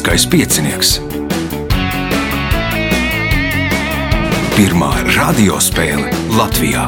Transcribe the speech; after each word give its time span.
Lieliskais 0.00 0.24
piecinieks. 0.32 0.90
Pirmā 4.56 4.88
radiospēle 5.12 6.08
Latvijā. 6.32 6.86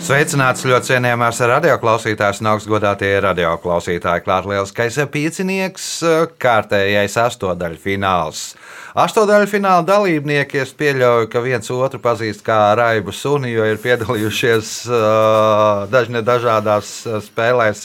Sveicināts 0.00 0.64
ļoti 0.64 0.94
cienījamās 0.94 1.42
radioklausītājas 1.52 2.40
un 2.40 2.54
augstgadātie 2.54 3.12
radioklausītāji. 3.20 4.24
Klāt 4.24 4.48
lieliskais 4.48 4.96
piecinieks, 5.12 5.90
kārtējais 6.40 7.20
astotdaļu 7.20 7.84
fināls. 7.84 8.54
Astotdaļu 8.98 9.46
fināla 9.46 9.84
dalībnieki 9.86 10.58
es 10.58 10.72
pieļauju, 10.74 11.28
ka 11.30 11.42
viens 11.44 11.70
otru 11.70 12.00
pazīst 12.02 12.42
kā 12.46 12.72
raibu 12.74 13.12
suni, 13.14 13.52
jo 13.52 13.66
ir 13.68 13.78
piedalījušies 13.78 14.72
uh, 14.90 15.84
dažne 15.92 16.24
dažādās 16.26 16.90
spēlēs 17.28 17.84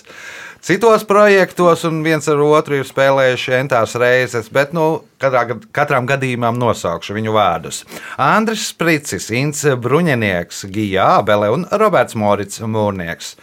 citos 0.64 1.04
projektos, 1.06 1.84
un 1.86 2.00
viens 2.06 2.26
ar 2.32 2.42
otru 2.42 2.80
ir 2.80 2.88
spēlējuši 2.90 3.54
entās 3.60 3.94
reizes, 4.00 4.50
bet 4.54 4.74
nu, 4.74 5.04
katrā, 5.22 5.60
katram 5.76 6.08
gadījumam 6.10 6.58
nosaukšu 6.58 7.14
viņu 7.20 7.36
vārdus. 7.36 7.84
Andris 8.18 8.70
Spricis, 8.72 9.30
Inns 9.38 9.62
Bruņinieks, 9.86 10.64
Gija 10.74 11.20
Ābele 11.20 11.52
un 11.54 11.68
Roberts 11.70 12.18
Morits 12.18 12.64
Mūrnieks. 12.64 13.36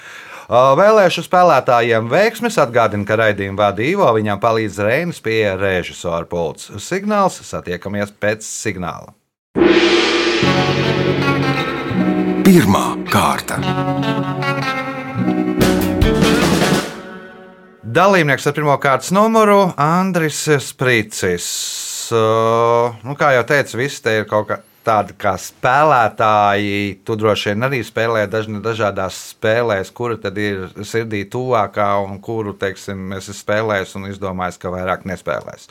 Vēlēšu 0.50 1.22
spēlētājiem 1.22 2.08
veiksmes 2.10 2.56
atgādina, 2.58 3.04
ka 3.06 3.14
raidījumu 3.20 3.60
vada 3.60 3.84
Ivo, 3.86 4.08
viņam 4.16 4.40
palīdz 4.42 4.80
Reinas 4.82 5.20
pie 5.22 5.44
režisora 5.54 6.26
pults. 6.26 6.72
Signāls 6.82 7.36
satiekamies 7.46 8.10
pēc 8.18 8.42
signāla. 8.42 9.14
Pirmā 12.42 12.86
kārta. 13.12 13.60
Dalībnieks 17.86 18.50
ar 18.50 18.56
pirmā 18.56 18.74
kārtas 18.82 19.12
numuru 19.14 19.68
Andris 19.78 20.42
Spricis. 20.66 21.46
Uh, 22.10 22.98
nu, 23.06 23.14
kā 23.14 23.36
jau 23.36 23.46
teicu, 23.46 23.78
visi 23.84 24.02
te 24.02 24.16
ir 24.18 24.26
kaut 24.26 24.50
kā 24.50 24.58
tādi 24.86 25.14
kā 25.20 25.34
spēlētāji. 25.40 27.00
Tu 27.04 27.16
droši 27.20 27.52
vien 27.52 27.68
arī 27.68 27.80
spēlē 27.86 28.26
dažna, 28.30 28.62
dažādās 28.64 29.18
spēlēs, 29.34 29.92
kura 29.94 30.18
tad 30.20 30.38
ir 30.40 30.68
sirdī 30.86 31.24
tuvākā 31.30 31.92
un 32.04 32.20
kuru, 32.24 32.54
teiksim, 32.58 33.10
es 33.16 33.28
esmu 33.28 33.40
spēlējis 33.42 33.96
un 34.00 34.08
izdomājis, 34.10 34.60
ka 34.60 34.72
vairāk 34.74 35.06
nespēlēs. 35.10 35.68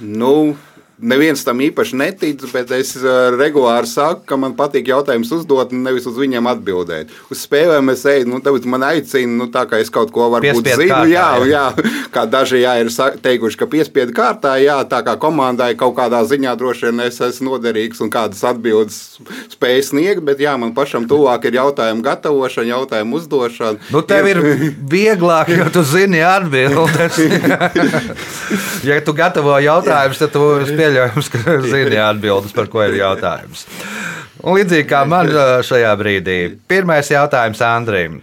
Nu, 0.00 0.56
neviens 1.02 1.42
tam 1.44 1.60
īpaši 1.64 1.98
netic, 2.00 2.44
bet 2.52 2.70
es 2.76 2.94
uh, 3.00 3.30
regulāri 3.36 3.88
saku, 3.90 4.24
ka 4.28 4.38
man 4.40 4.54
patīk 4.58 4.90
jautājumus 4.90 5.32
uzdot, 5.40 5.72
nevis 5.74 6.06
uz 6.08 6.18
viņiem 6.20 6.48
atbildēt. 6.50 7.12
Uz 7.32 7.44
spēlēm 7.46 7.92
es 7.94 8.04
eju, 8.08 8.28
nu, 8.30 8.40
tāpēc 8.44 8.68
man 8.70 8.84
aicina, 8.90 9.32
nu, 9.40 9.48
tā 9.52 9.66
kā 9.70 9.80
es 9.82 9.92
kaut 9.92 10.12
ko 10.14 10.28
varbūt 10.34 10.64
Piespiedu 10.64 10.84
zinu. 10.84 10.94
kārtā, 10.94 11.10
jā, 11.12 11.28
jā. 11.50 11.92
kā 12.14 12.26
daži 12.30 12.62
jā, 12.62 12.76
ir 12.82 12.92
teikuši, 13.24 13.60
ka 13.60 13.70
piespiedu 13.70 14.16
kārtā, 14.16 14.56
jā, 14.62 14.78
tā 14.90 15.02
kā 15.06 15.16
komandai 15.20 15.72
kaut 15.80 15.96
kādā 15.98 16.22
ziņā 16.28 16.56
droši 16.60 16.90
vien 16.90 17.04
es 17.06 17.20
esmu 17.24 17.54
noderīgs 17.54 18.02
un 18.04 18.12
kādas 18.12 18.42
atbildes 18.46 19.00
spēju 19.52 19.86
sniegt, 19.90 20.24
bet 20.26 20.42
jā, 20.42 20.56
man 20.60 20.74
pašam 20.76 21.06
tuvāk 21.10 21.48
ir 21.48 21.58
jautājumu 21.60 22.04
gatavošana, 22.04 22.72
jautājumu 22.74 23.20
uzdošana. 23.20 23.90
Nu, 23.94 24.02
tev 24.06 24.28
ir 24.30 24.42
vieglāk, 24.90 25.52
jo 25.54 25.68
tu 25.74 25.84
zini 25.86 26.22
atbildes. 26.24 27.18
ja 28.88 29.00
tu 29.04 29.14
gatavo 29.16 29.56
jautājumus, 29.62 30.20
tad 30.20 30.34
tu 30.34 30.44
pieļaujams, 30.90 31.30
ka 31.32 31.60
zini 31.72 32.00
atbildes, 32.02 32.56
par 32.56 32.70
ko 32.72 32.84
ir 32.86 32.98
jautājums. 33.00 33.66
Un 34.40 34.56
līdzīgi 34.56 34.88
kā 34.90 35.04
man 35.08 35.30
ā, 35.30 35.46
šajā 35.68 35.94
brīdī, 36.00 36.42
pirmais 36.68 37.10
jautājums 37.12 37.62
Andrim. 37.64 38.20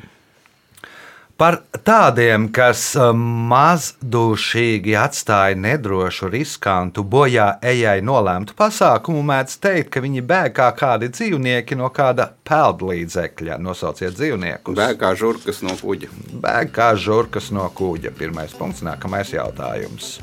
Par 1.37 1.59
tādiem, 1.85 2.47
kas 2.49 2.95
ā, 2.97 3.11
mazdušīgi 3.13 4.95
atstāja 4.97 5.53
nedrošu, 5.61 6.31
riskantu, 6.33 7.03
bojā 7.05 7.51
ejai 7.61 7.99
nolēmtu 8.01 8.55
pasākumu, 8.57 9.21
mēdz 9.29 9.59
teikt, 9.61 9.91
ka 9.93 10.01
viņi 10.01 10.25
bēg 10.25 10.55
kā 10.57 10.71
kādi 10.79 11.11
dzīvnieki 11.13 11.77
no 11.77 11.91
kāda 11.93 12.31
peldlīdzekļa. 12.49 13.59
Nosauciet 13.61 14.17
dzīvniekus. 14.17 14.79
Bēg 14.81 14.97
kā 15.03 15.13
žurkas 15.21 15.61
no 15.61 15.77
kuģa. 15.77 16.09
Bēg 16.41 16.73
kā 16.73 16.89
žurkas 16.97 17.53
no 17.53 17.69
kuģa. 17.69 18.17
Pirmais 18.17 18.57
punkts, 18.57 18.81
nākamais 18.89 19.37
jautājums. 19.37 20.15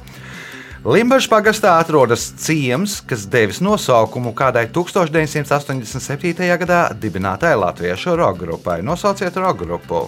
Limbaģa 0.84 1.30
pagastā 1.32 1.70
atrodas 1.80 2.26
ciems, 2.36 2.98
kas 3.08 3.22
devis 3.32 3.62
nosaukumu 3.64 4.34
kādai 4.36 4.66
1987. 4.68 6.44
gadā 6.60 6.80
dibinātai 7.00 7.54
latviešu 7.56 8.12
roka 8.20 8.42
grupai. 8.42 8.82
Nosauciet 8.84 9.38
roka 9.40 9.64
grupu. 9.64 10.02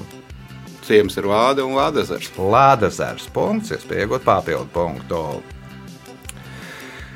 Ciems 0.84 1.16
ir 1.16 1.30
vāda 1.32 1.64
un 1.64 1.78
vādazars. 1.80 2.28
Lādezers 2.36 3.24
punkts, 3.32 3.72
iespējot 3.72 4.28
papildu 4.28 4.68
punktu. 4.76 5.22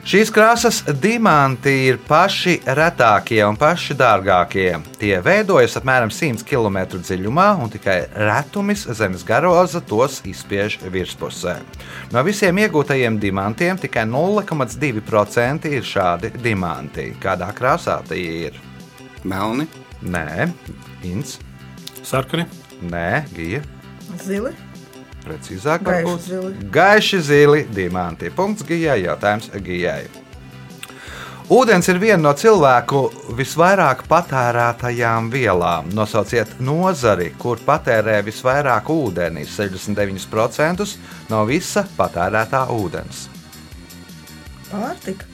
Šīs 0.01 0.31
krāsas 0.33 0.79
diamanti 0.97 1.73
ir 1.91 1.99
paši 2.09 2.55
retākie 2.65 3.43
un 3.45 3.59
paši 3.61 3.93
dārgākie. 4.01 4.71
Tie 4.97 5.13
veidojas 5.21 5.77
apmēram 5.77 6.09
100 6.09 6.47
km 6.49 6.79
dziļumā, 6.95 7.49
un 7.61 7.69
tikai 7.73 7.99
retumis 8.17 8.87
zemes 8.97 9.27
garoza 9.29 9.83
tos 9.85 10.23
izspiež 10.25 10.79
virspusē. 10.89 11.59
No 12.15 12.25
visiem 12.25 12.63
iegūtajiem 12.65 13.21
dimantiem 13.21 13.83
tikai 13.83 14.07
0,2% 14.09 15.69
ir 15.69 15.85
šādi 15.85 16.33
diamanti. 16.41 17.11
Kādā 17.21 17.53
krāsā 17.53 18.01
tie 18.09 18.25
ir? 18.49 18.59
Melni. 19.23 19.69
Nē, 20.01 20.49
Inns, 21.05 21.37
Sarkani. 22.01 22.49
Nē, 22.81 23.27
Gija. 23.37 23.61
Zili. 24.25 24.57
Precīzāk, 25.31 25.85
Gaiši 25.87 26.09
varbūt. 26.09 26.65
Gaiši 26.75 27.23
zili, 27.23 27.63
diamanti. 27.71 28.33
Punkts 28.35 28.67
Gijai, 28.67 29.05
jautājums 29.05 29.51
Gijai. 29.63 30.03
Ūdens 31.51 31.89
ir 31.91 31.99
viena 31.99 32.21
no 32.23 32.31
cilvēku 32.39 33.01
visvairāk 33.35 34.05
patērētajām 34.11 35.33
vielām. 35.33 35.89
Nosauciet 35.99 36.61
nozari, 36.63 37.33
kur 37.43 37.59
patērē 37.67 38.21
visvairāk 38.23 38.87
ūdeni- 38.95 39.43
69% 39.57 40.95
no 41.31 41.43
visa 41.49 41.83
patērētā 41.99 42.69
ūdens. 42.71 43.27
Pārtika. 44.71 45.27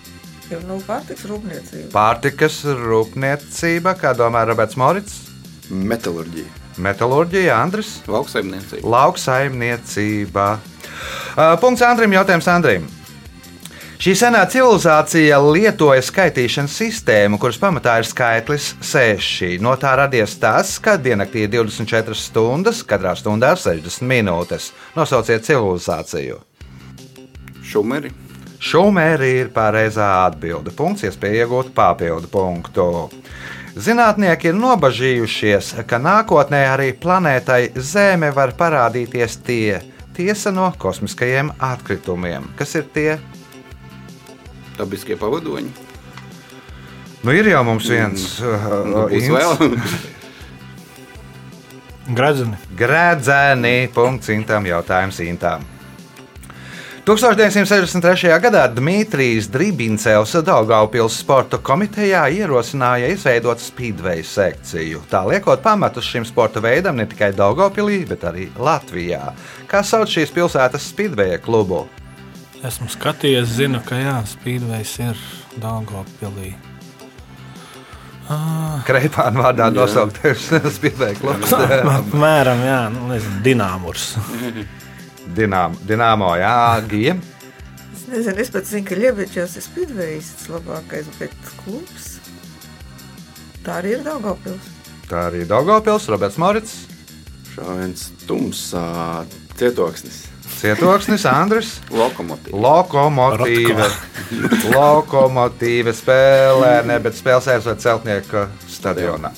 Jau 0.49 0.61
nav 0.63 0.81
pārtiks 0.87 1.27
rūpniecība. 1.27 1.91
Pārtikas 1.93 2.63
rūpniecība, 2.65 3.97
kā 3.99 4.15
domā 4.17 4.47
Roberts 4.47 4.77
Morits, 4.77 5.25
Metalurģija. 5.71 6.50
metālurģija, 6.78 7.56
Andris. 7.56 7.97
Lauksaimniecība. 8.06 8.84
Lauksaimniecība. 8.88 10.47
Uh, 11.37 11.56
Punkts 11.60 11.82
Andrim, 11.82 12.12
jautājums 12.12 12.49
Andrim. 12.53 12.87
Šī 13.97 14.12
senā 14.12 14.43
civilizācija 14.53 15.38
lietoja 15.41 16.03
skaitīšanas 16.04 16.75
sistēmu, 16.77 17.38
kuras 17.41 17.56
pamatā 17.56 17.94
ir 18.03 18.04
skaitlis 18.04 18.75
6. 18.84 19.56
No 19.65 19.72
tā 19.81 19.94
radies 19.97 20.34
tas, 20.37 20.75
ka 20.84 20.99
diennaktī 21.00 21.47
ir 21.47 21.54
24 21.54 22.12
stundas, 22.21 22.83
katrā 22.84 23.15
stundā 23.16 23.54
60 23.56 24.04
minūtes. 24.04 24.69
Nosauciet 24.98 25.48
civilizāciju. 25.48 26.43
Šumeri. 27.65 28.12
Šumēri 28.60 29.33
ir 29.41 29.48
pareizā 29.54 30.10
atbilde. 30.27 30.77
Punkts, 30.77 31.06
iespēja 31.09 31.47
iegūt 31.47 31.72
papildu 31.77 32.28
punktu. 32.33 32.87
Zinātnieki 33.76 34.48
ir 34.50 34.56
nobažījušies, 34.56 35.75
ka 35.84 35.98
nākotnē 36.00 36.62
arī 36.72 36.94
planētai 36.97 37.75
Zeme 37.76 38.31
var 38.32 38.54
parādīties 38.56 39.37
tie 39.44 39.82
tiesa 40.16 40.48
no 40.54 40.70
kosmiskajiem 40.81 41.51
atkritumiem. 41.60 42.47
Kas 42.56 42.72
ir 42.80 42.86
tie? 42.95 43.18
Dabiskie 44.78 45.18
pavadoņi. 45.21 45.68
Nu, 47.21 47.33
ir 47.36 47.51
jau 47.51 47.62
mums 47.66 47.89
viens 47.91 48.24
Nu, 48.41 49.04
uh, 49.04 49.12
Ints. 49.12 49.28
vēl. 49.28 49.78
Gradzeni. 52.16 52.56
Grēdzēni. 52.78 53.77
Punkts 53.92 54.30
Intam. 54.33 54.65
Jautājums 54.68 55.21
Intam. 55.27 55.65
1963. 57.06 58.32
gadā 58.42 58.64
Dmitrijs 58.74 59.47
Dribincevs 59.47 60.32
Daugaupils 60.42 61.14
sporta 61.20 61.60
komitejā 61.62 62.24
ierosināja 62.34 63.12
izveidot 63.14 63.60
speedway 63.62 64.24
sekciju. 64.26 65.04
Tā 65.06 65.20
liekot 65.28 65.60
pamatus 65.62 66.08
šim 66.10 66.24
sporta 66.26 66.58
veidam 66.58 66.97
ne 66.98 67.04
tikai 67.06 67.28
Daugaupilī, 67.30 68.00
bet 68.10 68.24
arī 68.26 68.48
Latvijā. 68.58 69.20
Kā 69.70 69.84
sauc 69.86 70.10
šīs 70.10 70.34
pilsētas 70.34 70.88
speedway 70.91 71.38
klubu? 71.44 71.84
Esmu 72.66 72.91
skatījies, 72.91 73.53
zinu, 73.54 73.78
ka 73.86 74.00
jā, 74.00 74.16
spīdvejs 74.26 74.94
ir 75.04 75.20
Dāngopilī. 75.62 76.56
Kreipāna 78.88 79.44
vārdā 79.44 79.70
nosauktais 79.70 80.50
speedway 80.80 81.14
klubs. 81.22 81.54
Apmēram, 81.54 82.66
jā, 82.66 82.82
nu, 82.97 83.06
nezinu, 83.12 83.44
Dināmurs. 83.47 84.08
Dinām, 85.34 85.75
Dināmo, 85.89 86.31
jā, 86.39 86.83
Gija. 86.91 87.17
Es 87.97 88.05
nezinu, 88.11 88.39
es 88.45 88.53
pat 88.55 88.69
zinu, 88.69 88.87
ka 88.87 88.99
Liebiņš 88.99 89.39
ir 89.43 89.65
spīdvējs 89.65 90.31
labākais, 90.53 91.09
bet 91.19 91.34
klubs. 91.65 92.13
Tā 93.67 93.81
arī 93.81 93.97
ir 93.97 94.05
Daugavpils. 94.07 94.71
Tā 95.11 95.27
arī 95.31 95.43
Daugavpils, 95.49 96.07
Roberts 96.13 96.39
Morits. 96.39 96.77
Šāviens 97.57 98.11
tumsā 98.28 98.87
cietoksnis. 99.59 100.27
Cietoksnis, 100.57 101.25
Andris. 101.28 101.73
Lokomotīva. 102.03 102.61
Lokomotīva. 102.63 103.89
Lokomotīva 104.71 105.95
spēlē, 105.97 106.73
ne, 106.87 107.01
bet 107.03 107.19
spēlē 107.19 107.43
sēžot 107.49 107.83
celtnieka 107.83 108.47
stadionā. 108.71 109.33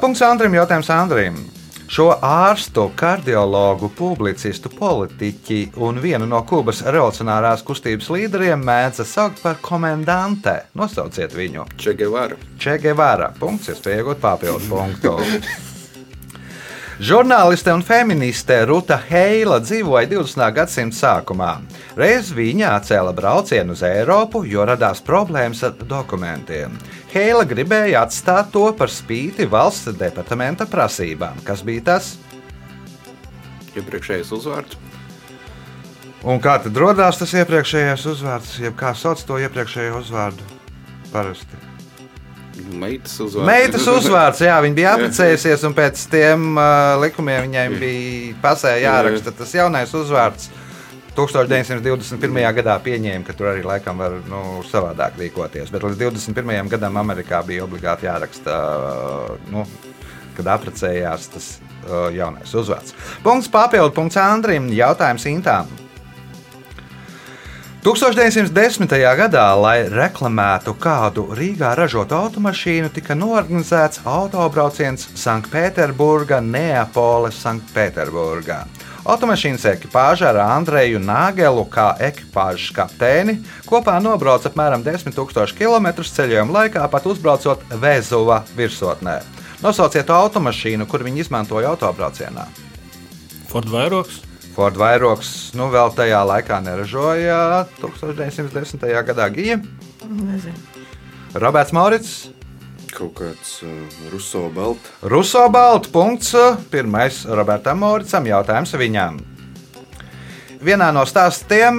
Punkts 0.00 0.24
Andrim, 0.24 0.56
jautājums 0.56 0.88
Andrim. 0.94 1.42
Šo 1.84 2.06
ārstu, 2.24 2.86
kardiologu, 2.96 3.90
publicistu, 3.92 4.70
politiķi 4.72 5.58
un 5.84 6.00
vienu 6.00 6.26
no 6.26 6.40
Kubas 6.48 6.80
revolucionārās 6.86 7.62
kustības 7.66 8.08
līderiem 8.14 8.64
mēdza 8.64 9.04
saukt 9.04 9.42
par 9.44 9.60
komendante. 9.60 10.62
Nosauciet 10.74 11.36
viņu. 11.36 11.68
Čegevara. 11.76 12.40
Čegevara. 12.58 13.30
Punkts, 13.38 13.68
iespēja 13.74 14.00
iegūt 14.00 14.24
papildu 14.24 14.72
punktu. 14.72 15.18
Žurnāliste 17.04 17.72
un 17.74 17.82
feministe 17.82 18.60
Ruta 18.70 18.96
Heila 19.10 19.58
dzīvoja 19.60 20.06
20. 20.12 20.44
gadsimta 20.54 20.96
sākumā. 20.96 21.52
Reiz 21.98 22.30
viņa 22.32 22.68
atcēla 22.78 23.12
braucienu 23.12 23.74
uz 23.74 23.82
Eiropu, 23.84 24.44
jo 24.46 24.64
radās 24.64 25.02
problēmas 25.04 25.64
ar 25.66 25.74
dokumentiem. 25.90 26.78
Heila 27.14 27.44
gribēja 27.46 28.00
atstāt 28.02 28.48
to 28.50 28.64
par 28.74 28.90
spīti 28.90 29.46
valsts 29.46 29.94
departamenta 29.94 30.66
prasībām. 30.66 31.38
Kas 31.46 31.62
bija 31.62 31.84
tas? 31.92 32.08
Iepriekšējais 33.78 34.32
uzvārds. 34.34 34.80
Un 36.26 36.40
kā 36.42 36.56
tad 36.64 36.74
radās 36.80 37.20
tas 37.20 37.36
iepriekšējais 37.36 38.08
uzvārds, 38.10 38.56
jeb 38.64 38.74
kā 38.80 38.90
sauc 38.98 39.22
to 39.28 39.38
iepriekšējo 39.44 40.00
uzvārdu? 40.00 40.46
Parasti. 41.12 41.60
Meitas 42.74 43.14
uzvārds. 43.20 43.46
Meitas 43.46 43.86
uzvārds, 43.90 44.42
jā, 44.46 44.58
viņa 44.64 44.78
bija 44.78 44.94
apprecējusies, 44.96 45.64
un 45.68 45.74
pēc 45.76 46.04
tiem 46.10 46.50
uh, 46.54 46.96
likumiem 47.02 47.46
viņai 47.46 47.66
bija 47.78 48.36
pasē 48.42 48.74
jāraksta 48.82 49.34
tas 49.38 49.54
jaunais 49.54 49.94
uzvārds. 49.94 50.50
1921. 51.14 52.40
gadā 52.58 52.74
pieņēma, 52.82 53.22
ka 53.26 53.36
tur 53.38 53.52
arī 53.52 53.62
laikam 53.66 54.00
var 54.02 54.16
nu, 54.26 54.40
savādāk 54.66 55.18
rīkoties. 55.20 55.70
Bet 55.70 55.86
līdz 55.86 56.00
21. 56.02 56.72
gadam 56.72 56.98
Amerikā 56.98 57.38
bija 57.46 57.66
obligāti 57.68 58.08
jāraksta, 58.08 58.56
nu, 59.54 59.62
kad 60.34 60.50
apprecējās 60.56 61.30
tas 61.30 61.48
uh, 61.60 62.10
jaunais 62.14 62.50
uzvārds. 62.58 62.96
Punkts 63.22 63.50
papildu, 63.52 63.94
punkts 63.94 64.18
Andrim. 64.18 64.66
Jautājums 64.74 65.26
Intām. 65.30 65.70
1910. 67.84 68.88
gadā, 69.18 69.44
lai 69.60 69.84
reklamētu 69.92 70.72
kādu 70.80 71.26
Rīgā 71.36 71.74
ražotu 71.76 72.16
automašīnu, 72.16 72.88
tika 72.88 73.12
norganizēts 73.12 74.00
autobrauciens 74.08 75.04
Sanktpēterburgā, 75.20 76.40
Neapoles, 76.40 77.36
Sanktpēterburgā. 77.44 78.62
Automašīnas 79.04 79.66
ekipāža 79.68 80.30
ar 80.30 80.38
Andreju 80.40 80.96
Nāgelu 80.96 81.66
kā 81.68 81.90
ekipāžas 82.06 82.70
kapteini 82.72 83.34
kopā 83.68 83.98
nobrauca 84.00 84.48
apmēram 84.48 84.80
10 84.80 85.12
000 85.12 85.52
km 85.58 85.88
ceļojuma 86.00 86.54
laikā, 86.56 86.86
pat 86.88 87.08
uzbraucot 87.12 87.66
Vēzuva 87.82 88.40
virsotnē. 88.56 89.18
Nosauciet 89.60 90.08
automašīnu, 90.08 90.88
kur 90.88 91.04
viņi 91.04 91.20
izmantoja 91.20 91.74
autobraucienā. 91.74 92.46
Ford 93.52 93.68
vairogs. 93.68 94.22
Ford 94.56 94.80
vairogs 94.80 95.52
nu, 95.58 95.68
vēl 95.68 95.92
tajā 95.92 96.22
laikā 96.24 96.62
neražoja 96.64 97.66
1910. 97.82 98.88
gadā 99.04 99.28
Gija. 99.34 99.60
Nezinu. 100.08 100.56
Roberts 101.34 101.76
Maurits, 101.76 102.16
Kaut 102.94 103.14
kāds 103.18 103.58
uh, 103.66 103.70
Ruso 104.12 104.46
balts. 104.54 104.96
Ruso 105.02 105.48
balts 105.50 105.90
punkts. 105.90 106.34
Pirmais 106.70 107.24
Robertam 107.26 107.82
Mauricam 107.82 108.26
jautājums 108.30 108.74
viņam. 108.78 109.22
Vienā 110.64 110.86
no 110.96 111.02
stāstiem 111.04 111.76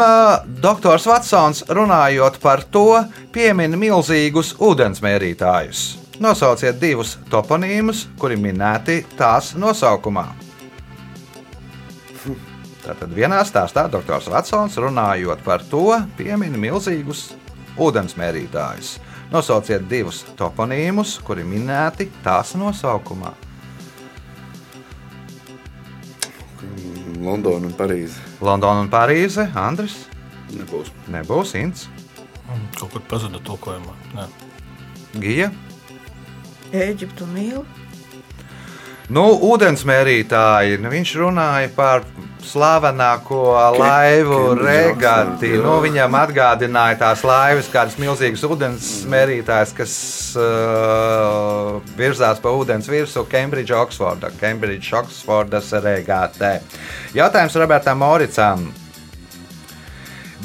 doktors 0.62 1.08
Vatsons 1.10 1.64
runājot 1.74 2.36
par 2.44 2.62
to, 2.70 3.00
piemin 3.34 3.74
milzīgus 3.82 4.52
ūdensmērītājus. 4.62 5.86
Nosauciet 6.22 6.78
divus 6.80 7.16
toponīmus, 7.32 8.06
kuri 8.22 8.38
minēti 8.38 9.00
tās 9.18 9.56
nosaukumā. 9.58 10.28
Tātad 12.86 13.10
vienā 13.18 13.42
stāstā 13.50 13.88
doktors 13.90 14.30
Vatsons 14.30 14.78
runājot 14.78 15.42
par 15.48 15.66
to, 15.72 15.88
piemin 16.20 16.54
milzīgus 16.62 17.32
ūdensmērītājus. 17.82 19.00
Nosauciet 19.32 19.88
divus 19.90 20.24
toponīmus, 20.38 21.18
kuri 21.26 21.44
minēti 21.48 22.10
tās 22.24 22.54
nosaukumā. 22.60 23.34
Londona 27.26 27.66
un 27.66 27.74
Parīze. 27.74 28.22
Londona 28.42 28.84
un 28.86 28.90
Parīze, 28.92 29.48
Andris. 29.58 30.06
Nebūs. 30.54 30.92
Nebūs 31.12 31.56
Ints, 31.58 31.88
Mm, 32.46 32.68
Kaut 32.78 32.92
kur 32.94 33.02
pazuda 33.10 33.40
tulkojumā. 33.42 33.94
Nē. 34.14 34.28
Gija. 35.22 35.50
Eģiptu 36.76 37.26
mīlu. 37.32 37.64
Nu, 39.10 39.24
ūdensmērītāji, 39.50 40.80
nu, 40.82 40.92
viņš 40.94 41.14
runāja 41.22 41.72
par 41.76 42.06
slavenāko 42.46 43.42
laivu 43.80 44.40
regati. 44.60 45.52
Nu, 45.62 45.80
viņam 45.84 46.16
atgādināja 46.20 47.00
tās 47.02 47.26
laivas, 47.28 47.70
kādas 47.74 47.98
milzīgas 48.02 48.46
ūdensmērītājas, 48.48 49.74
kas 49.76 49.98
uh, 50.40 51.82
virzās 52.00 52.40
pa 52.44 52.54
ūdens 52.56 52.90
virsmu 52.92 53.26
Cambridge, 53.32 53.76
Oxforda, 53.76 54.32
Cambridge, 54.40 54.94
Oxfordas 54.96 55.74
regatē. 55.84 56.58
Jautājums 57.18 57.60
Robertam 57.60 58.04
Moricam. 58.04 58.68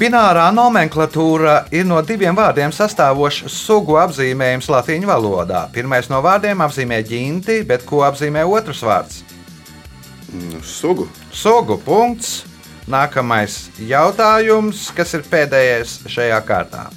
Binārā 0.01 0.47
nomenklatūra 0.55 1.67
ir 1.77 1.83
no 1.85 1.99
diviem 2.01 2.33
vārdiem 2.33 2.71
sastāvošs 2.73 3.43
sugu 3.53 3.99
apzīmējums 4.01 4.69
latviešu 4.73 5.05
valodā. 5.05 5.67
Pirmais 5.75 6.09
no 6.09 6.23
vārdiem 6.25 6.63
apzīmē 6.65 7.03
ģinti, 7.05 7.59
bet 7.69 7.85
ko 7.85 8.01
apzīmē 8.07 8.41
otrs 8.49 8.81
vārds? 8.87 9.21
Mm, 10.31 10.63
Sugu. 10.65 11.05
Sugu 11.31 11.77
punkts. 11.81 12.45
Nākamais 12.91 13.69
jautājums, 13.87 14.87
kas 14.97 15.13
ir 15.15 15.21
pēdējais 15.29 15.99
šajā 16.11 16.39
kārtā. 16.43 16.87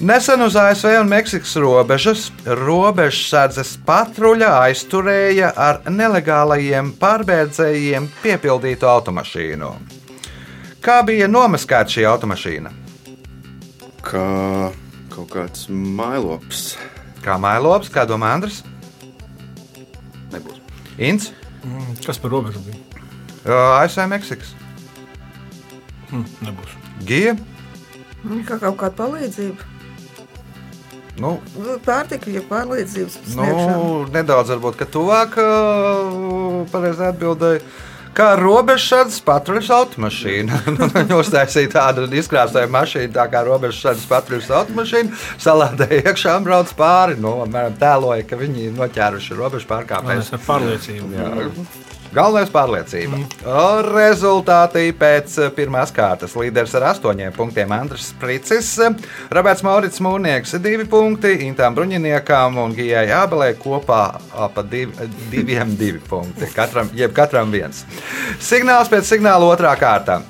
Nesen 0.00 0.42
uz 0.44 0.56
ASV 0.58 0.96
un 1.02 1.08
Meksikas 1.12 1.52
robežas 1.60 2.24
robežsardzes 2.44 3.76
patruļa 3.86 4.48
aizturēja 4.64 5.52
ar 5.54 5.78
nelegālajiem 5.92 6.90
pārbēdzējiem 7.00 8.08
piepildītu 8.24 8.88
automašīnu. 8.90 9.70
Kā 10.84 10.98
bija 11.06 11.28
nomaskāta 11.30 11.94
šī 11.96 12.08
automašīna? 12.10 12.74
Kā 14.08 14.26
kaut 15.14 15.30
kāds 15.32 15.68
mailops. 15.70 16.74
Kā 17.24 17.38
mailops, 17.40 17.92
kā 17.92 18.04
domā 18.08 18.34
Andris? 18.36 18.62
Nebūs. 20.32 20.62
Inns, 20.98 21.32
Mm, 21.66 21.96
Kas 22.06 22.18
par 22.22 22.30
robežu 22.30 22.60
bija? 22.62 22.95
ASV 23.54 24.06
Meksikas. 24.10 24.54
Hm, 26.10 26.24
nebūs. 26.46 26.74
Gija, 27.06 27.36
Kā 28.46 28.56
kaut 28.58 28.76
kāda 28.80 28.94
palīdzība. 28.98 29.66
nu, 31.22 31.36
Nu, 31.56 31.76
Pārtika, 31.84 32.30
ja 32.34 32.40
palīdzības 32.42 33.18
nu, 33.22 33.32
sniegšana. 33.36 34.08
nedaudz 34.16 34.50
varbūt, 34.50 34.76
ka 34.80 34.84
tuvāk 34.90 35.36
uh, 35.38 36.64
pareizi 36.72 37.04
atbildēja. 37.06 37.60
Kā 38.16 38.30
robežsardzes 38.40 39.20
patruļas 39.20 39.68
automašīna. 39.76 40.58
Viņi 40.66 41.16
uztaisīja 41.22 41.68
tādu 41.74 42.06
izkrāsojumu 42.16 42.72
mašīnu, 42.72 43.12
tā 43.12 43.26
kā 43.28 43.42
robežsardzes 43.44 44.06
patruļas 44.08 44.48
automašīna. 44.56 45.18
Salādēja 45.44 46.00
iekšā 46.10 46.38
un 46.40 46.46
brauc 46.48 46.72
pāri. 46.78 47.18
Nu, 47.20 47.34
apmēram 47.44 47.76
tēloja, 47.76 48.24
ka 48.26 48.38
viņi 48.40 48.70
noķēruši 48.78 49.36
robežu 49.36 49.68
pārkāpējus. 49.68 50.30
Tas 50.32 50.40
ir 50.40 50.46
pārliecība. 50.48 51.12
Jā. 51.12 51.50
Galvenais- 52.14 52.50
pārliecība. 52.56 53.18
Mm. 53.18 53.90
Rezultāti 53.90 54.92
pēc 54.96 55.38
eh, 55.38 55.50
pirmās 55.56 55.92
kārtas. 55.94 56.36
Līderis 56.38 56.74
ar 56.78 56.90
astoņiem 56.92 57.34
punktiem 57.36 57.72
Andris 57.72 58.10
Spricis, 58.12 58.72
Roberts 59.30 59.64
Maurits 59.66 60.00
Mūrnieks- 60.00 60.56
divi 60.66 60.84
punkti, 60.84 61.34
Intām 61.48 61.76
Bruņiniekām 61.76 62.58
un 62.62 62.74
Gijai 62.76 63.08
Abelē 63.10 63.54
kopā 63.54 64.04
pa 64.54 64.62
div, 64.62 64.94
diviem 65.30 65.76
divi 65.76 66.00
punkti. 66.08 66.46
Katram, 66.54 66.90
jeb 66.94 67.12
katram 67.12 67.50
viens. 67.50 67.84
Signāls 68.40 68.88
pēc 68.88 69.08
signāla 69.08 69.50
otrā 69.50 69.76
kārta. 69.78 70.22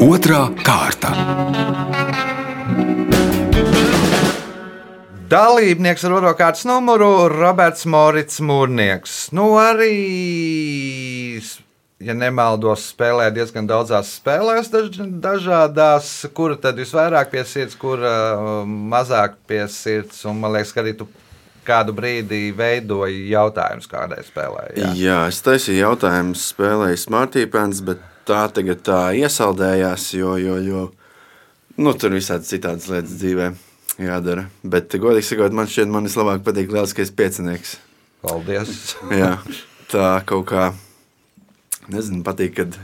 Otra 0.00 0.48
kārta. 0.64 1.49
Dalībnieks 5.30 6.02
ar 6.08 6.14
otro 6.16 6.30
kārtas 6.34 6.64
numuru- 6.66 7.28
Roberts 7.30 7.84
Morits 7.86 8.40
Mūrnieks. 8.42 9.28
Nu, 9.36 9.44
arī, 9.62 9.92
ja 12.02 12.16
nemaldos, 12.18 12.88
spēlē 12.90 13.28
diezgan 13.36 13.68
daudzās 13.68 14.10
spēlēs, 14.16 14.72
daž, 14.72 14.98
dažādās, 15.22 16.08
kura 16.34 16.56
tad 16.58 16.82
visvairāk 16.82 17.30
pie 17.30 17.44
sirds, 17.46 17.78
kura 17.78 18.16
uh, 18.32 18.50
mazāk 18.66 19.38
pie 19.46 19.62
sirds. 19.70 20.24
Un 20.26 20.42
man 20.42 20.56
liekas, 20.56 20.74
ka 20.74 20.82
arī 20.82 20.96
tu 20.98 21.06
kādu 21.62 21.94
brīdi 21.94 22.50
veidoja 22.56 23.22
jautājumus 23.36 23.86
kādai 23.86 24.24
spēlē. 24.26 24.66
Jā, 24.82 24.92
Jā. 24.98 25.22
es 25.30 25.38
taisīju 25.46 25.84
jautājumu, 25.84 26.34
spēlēju 26.34 27.04
smartīpēns, 27.06 27.86
bet 27.86 28.02
tā 28.26 28.48
tagad 28.50 28.82
tā 28.82 29.02
iesaldējās, 29.22 30.12
jo, 30.18 30.34
jo, 30.42 30.58
jo 30.58 30.86
nu, 31.78 31.94
tur 31.94 32.18
visādi 32.18 32.56
citādas 32.56 32.90
lietas 32.90 33.20
dzīvē 33.20 33.52
jādara. 34.08 34.46
Bet, 34.62 34.92
godīgi 35.00 35.28
sakot, 35.32 35.54
man 35.56 35.68
šķiet, 35.70 35.90
man 35.92 36.06
vislabāk 36.08 36.44
patīk 36.46 36.72
lieliskais 36.72 37.12
piecinieks. 37.14 37.78
Paldies! 38.24 38.94
Jā, 39.20 39.34
tā 39.92 40.12
kaut 40.28 40.48
kā. 40.50 40.70
Nezinu, 41.90 42.20
patīk, 42.22 42.52
kad 42.54 42.76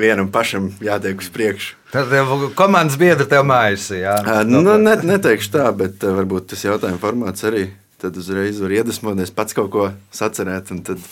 vienam 0.00 0.30
pašam 0.34 0.70
jātiek 0.82 1.20
uz 1.22 1.28
priekšu. 1.30 1.76
Tad 1.92 2.08
tev 2.10 2.32
komandas 2.58 2.96
biedri 2.98 3.28
tev 3.30 3.44
mājas. 3.46 3.84
Jā, 3.94 4.16
Ā, 4.18 4.40
Nu, 4.48 4.64
ne, 4.64 4.96
neteikšu 5.06 5.52
tā, 5.52 5.68
bet 5.76 6.02
varbūt 6.02 6.48
tas 6.50 6.64
jautājuma 6.66 6.98
formāts 7.02 7.46
arī. 7.46 7.68
Tad 8.02 8.16
uzreiz 8.18 8.58
var 8.58 8.72
iedvesmoties, 8.74 9.30
pats 9.30 9.54
kaut 9.54 9.68
ko 9.70 9.84
sacerēt. 10.14 10.72
un 10.74 10.80
Tad 10.86 11.02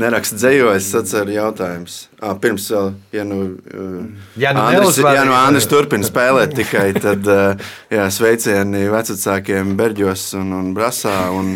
nerakstu 0.00 0.40
dzējo, 0.40 0.72
es 0.74 0.88
saceru 0.90 1.36
jautājumus. 1.36 1.98
Pirms 2.42 2.66
vēl, 2.72 2.90
ja 3.14 3.26
nu, 3.28 3.38
Ja 4.40 4.50
nu 4.56 4.64
Andris, 4.64 4.98
ja 4.98 5.22
nu 5.28 5.36
Andris 5.36 5.68
turpina 5.70 6.06
spēlēt 6.06 6.56
tikai, 6.58 6.88
tad 6.98 7.28
jā, 7.92 8.08
sveicieni 8.10 8.88
vecākiem 8.90 9.76
Berģos 9.78 10.32
un, 10.40 10.50
un 10.58 10.72
Brasā. 10.74 11.14
Un 11.34 11.54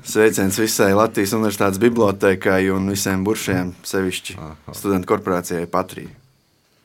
sveiciens 0.00 0.56
visai 0.58 0.92
Latvijas 0.96 1.36
Universitātes 1.36 1.82
bibliotekai 1.82 2.64
un 2.72 2.88
visiem 2.92 3.24
buršiem, 3.26 3.76
sevišķi 3.84 4.38
studentu 4.72 5.12
korporācijai 5.12 5.68
Patrija. 5.70 6.16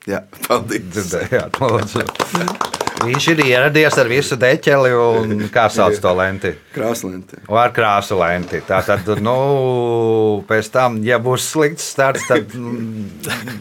Jā, 0.08 0.24
paldies! 0.48 0.88
Dzirdējāt, 0.96 1.62
lūdzu. 1.64 2.74
Viņš 2.98 3.26
ir 3.36 3.42
ieradies 3.46 3.96
ar 4.02 4.08
visu 4.10 4.36
deķeli 4.40 4.92
un 4.98 5.34
kā 5.56 5.68
sauc 5.72 5.98
to 6.02 6.14
lenti. 6.18 6.54
Krāslenti. 6.76 7.40
Ar 7.48 7.74
krāsu 7.76 8.18
lenti. 8.20 8.62
Tā 8.66 8.82
tad, 8.88 9.08
nu, 9.24 9.38
pēc 10.50 10.72
tam, 10.74 10.98
ja 11.06 11.20
būs 11.22 11.46
slikts 11.54 11.86
starts, 11.94 12.26
tad. 12.30 12.54
mm, 12.58 13.60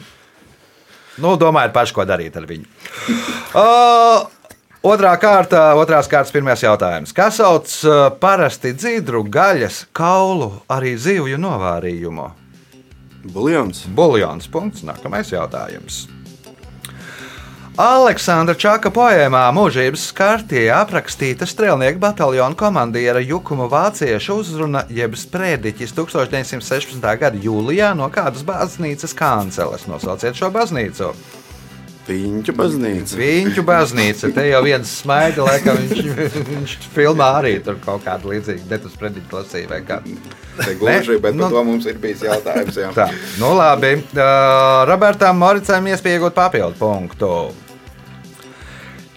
Nu, 1.16 1.30
domājiet, 1.40 1.72
paši, 1.72 1.94
ko 1.96 2.04
darīt 2.04 2.34
ar 2.36 2.44
viņu. 2.44 2.66
Uh, 3.56 4.26
otrā 4.84 5.14
kārta, 5.20 5.70
otrās 5.80 6.10
kārtas, 6.12 6.32
pirmais 6.34 6.60
jautājums. 6.60 7.14
Kas 7.16 7.38
sauc 7.40 7.72
uh, 7.88 8.10
parasti 8.20 8.74
dzīvru 8.76 9.22
gaļas, 9.32 9.86
kaulu, 9.96 10.50
arī 10.68 10.92
zivju 11.00 11.40
novārījumu? 11.40 12.28
Buljons. 13.32 13.86
Buljons. 13.96 14.50
Punkts. 14.52 14.84
Nākamais 14.84 15.32
jautājums. 15.32 16.04
Aleksandra 17.76 18.54
Čaka 18.56 18.88
poēmā 18.88 19.42
Mūžības 19.52 20.06
skartie 20.08 20.62
aprakstīta 20.72 21.44
strēlnieku 21.44 22.00
bataljona 22.00 22.56
komandiera 22.56 23.20
Jukuma 23.20 23.66
vāciešu 23.68 24.38
uzruna 24.40 24.86
jeb 24.88 25.12
sprediķis 25.20 25.92
1916. 25.92 27.04
gada 27.20 27.36
jūlijā 27.36 27.90
no 27.98 28.08
kādas 28.08 28.46
baznīcas 28.48 29.12
kanceles. 29.18 29.84
Nosauciet 29.92 30.38
šo 30.40 30.48
baznīcu. 30.54 31.10
Piņķu 32.06 32.54
baznīca. 32.56 33.18
Viņu 33.20 33.66
baznīca. 33.66 34.32
Te 34.32 34.46
jau 34.48 34.62
viens 34.64 34.94
smaida, 35.02 35.44
laikam 35.44 35.76
viņš, 35.76 36.00
viņš 36.48 36.74
filmā 36.96 37.28
arī 37.42 37.58
tur 37.66 37.76
kaut 37.84 38.06
kādu 38.08 38.32
līdzīgu 38.32 38.70
detu 38.72 38.88
sprediķu 38.94 39.36
lasīja 39.36 39.68
vai 39.74 39.82
kā. 39.84 40.00
Gluži, 40.80 41.18
bet 41.20 41.36
nu- 41.36 41.50
par 41.50 41.58
to 41.58 41.66
mums 41.66 41.84
ir 41.92 42.00
bijis 42.00 42.24
jautājums. 42.24 42.80
jā. 42.80 42.88
Tā, 42.96 43.10
nu 43.42 43.52
labi. 43.58 43.98
Uh, 44.16 44.86
Robertam 44.88 45.36
Moricam 45.44 45.92
iespējot 45.92 46.32
papildu 46.40 46.78
punktu. 46.80 47.34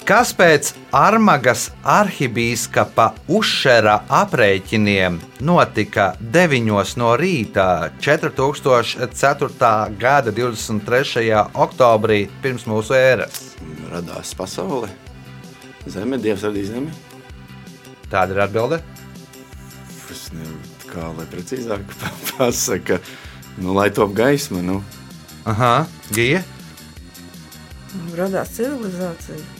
Kas 0.09 0.31
pēc 0.33 0.71
Armagas 0.97 1.67
arhibīskapa 1.85 3.11
Ušera 3.29 3.99
aprēķiniem 4.09 5.19
notika 5.45 6.15
9 6.17 6.95
no 6.97 7.11
rīta 7.21 7.65
4004. 8.01 9.69
gada 10.01 10.33
23. 10.33 11.27
oktobrī 11.53 12.23
pirms 12.41 12.65
mūsu 12.65 12.97
ēras? 12.97 13.53
radās 13.91 14.33
pasaule. 14.33 14.89
Zeme, 15.85 16.17
Dievs 16.17 16.47
radīja 16.47 16.71
zemi. 16.73 16.89
Tāda 18.09 18.33
ir 18.33 18.41
atbilde. 18.47 18.81
Es 20.09 20.25
nezinu, 20.33 20.57
kā 20.89 21.05
lai 21.19 21.27
precīzāk 21.29 21.85
pasakā. 22.33 22.97
Nu, 23.61 23.77
lai 23.77 23.91
top 23.93 24.17
gaisma, 24.17 24.65
nu, 24.65 24.81
Aha, 25.49 25.85
Gija. 26.17 26.41
Radās 28.17 28.57
civilizācija. 28.57 29.58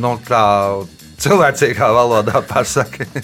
Nu, 0.00 0.14
tā 0.24 0.44
cilvēcīgā 1.20 1.90
valodā 1.96 2.40
pasaka. 2.48 3.08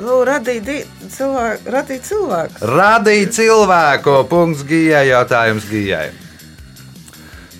Nu, 0.00 0.22
radīja 0.24 0.80
cilvēku. 1.12 1.68
Radīja 1.74 2.02
cilvēku. 2.06 2.68
Radīja 2.70 3.32
cilvēku. 3.36 4.14
Punkts 4.30 4.64
Gijai. 4.64 5.10
Jautājums 5.10 5.66
Gijai. 5.68 6.06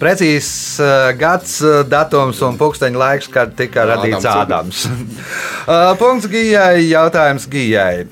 Precīzs 0.00 0.80
uh, 0.80 1.10
gads, 1.20 1.58
uh, 1.60 1.82
datums 1.84 2.40
un 2.46 2.56
pulksteņa 2.56 3.02
laiks, 3.02 3.28
kad 3.28 3.52
tika 3.58 3.84
radīts 3.90 4.24
Ādams. 4.24 4.86
uh, 4.88 5.92
punkts 6.00 6.30
Gijai. 6.32 6.86
Jautājums 6.88 7.44
Gijai. 7.52 8.08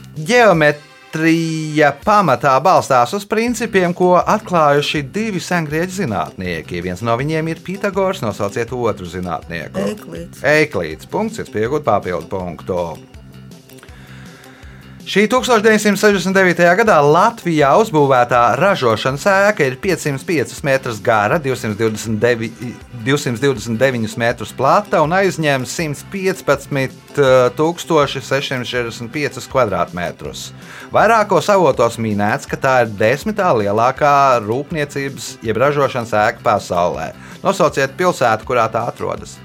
Geometrija 1.09 1.95
pamatā 2.05 2.53
balstās 2.61 3.15
uz 3.17 3.25
principiem, 3.25 3.95
ko 3.97 4.19
atklājuši 4.21 5.01
divi 5.09 5.41
sengrieķu 5.41 6.03
zinātnieki. 6.03 6.83
Viens 6.85 7.01
no 7.01 7.17
viņiem 7.17 7.49
ir 7.49 7.63
Pitagors, 7.65 8.21
nosauciet 8.21 8.73
otru 8.77 9.09
zinātnieku. 9.09 9.81
Eiklīds. 9.89 10.45
Eiklīds. 10.45 11.09
Punkts, 11.09 11.41
ir 11.41 11.49
pieejams 11.49 11.87
papildu 11.87 12.29
punktu. 12.29 12.83
Šī 15.09 15.23
1969. 15.25 16.59
gadā 16.83 16.99
Latvijā 17.01 17.71
uzbūvētā 17.81 18.43
ražošanas 18.61 19.23
ēka 19.33 19.65
ir 19.65 19.79
505 19.81 20.59
metrus 20.69 20.99
gara, 21.01 21.39
229, 21.41 22.75
229 23.07 24.19
metrus 24.21 24.53
plata 24.53 25.01
un 25.01 25.17
aizņem 25.17 25.65
115 25.65 27.17
645 27.57 29.49
km2. 29.49 30.37
Vairākos 30.93 31.49
avotos 31.57 31.97
minēts, 31.97 32.45
ka 32.45 32.61
tā 32.61 32.77
ir 32.85 32.93
desmitā 33.01 33.49
lielākā 33.57 34.45
rūpniecības 34.45 35.39
jeb 35.41 35.65
ražošanas 35.65 36.13
ēka 36.29 36.45
pasaulē. 36.53 37.15
Nosauciet 37.41 37.97
pilsētu, 37.97 38.45
kurā 38.45 38.69
tā 38.69 38.85
atrodas. 38.93 39.39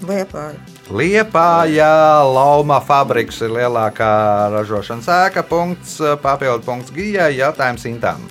Liepāja. 0.00 0.71
Liepājā 0.90 1.92
Lauma 2.26 2.80
fabriks 2.82 3.38
ir 3.44 3.52
lielākā 3.54 4.12
ražošanas 4.50 5.06
ēka. 5.14 5.44
Punkts, 5.46 6.00
papildu 6.22 6.66
punkts 6.66 6.90
Gijai, 6.94 7.36
jautājums 7.38 7.86
Intām. 7.86 8.24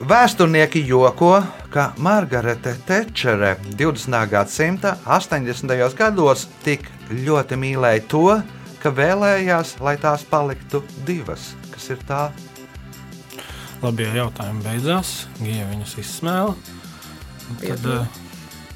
Vēsturnieki 0.00 0.82
joko, 0.88 1.36
ka 1.70 1.92
Margarete 2.02 2.72
Tečere 2.88 3.54
20. 3.78 4.16
gadsimta 4.32 4.96
80. 5.06 5.76
gados 5.94 6.48
tik 6.64 6.88
ļoti 7.12 7.58
mīlēja 7.60 8.06
to, 8.10 8.24
ka 8.82 8.90
vēlējās, 8.96 9.76
lai 9.84 9.94
tās 10.00 10.24
paliktu 10.26 10.82
divas. 11.06 11.52
Kas 11.70 11.90
ir 11.94 12.00
tā? 12.08 12.30
Labi, 13.84 14.08
ja 14.08 14.24
jautājumi 14.24 14.64
beidzās. 14.64 15.12
Gija 15.38 15.68
viņus 15.70 15.94
izsmēla. 16.02 16.56
Tad 17.60 17.86
uh, 17.86 18.18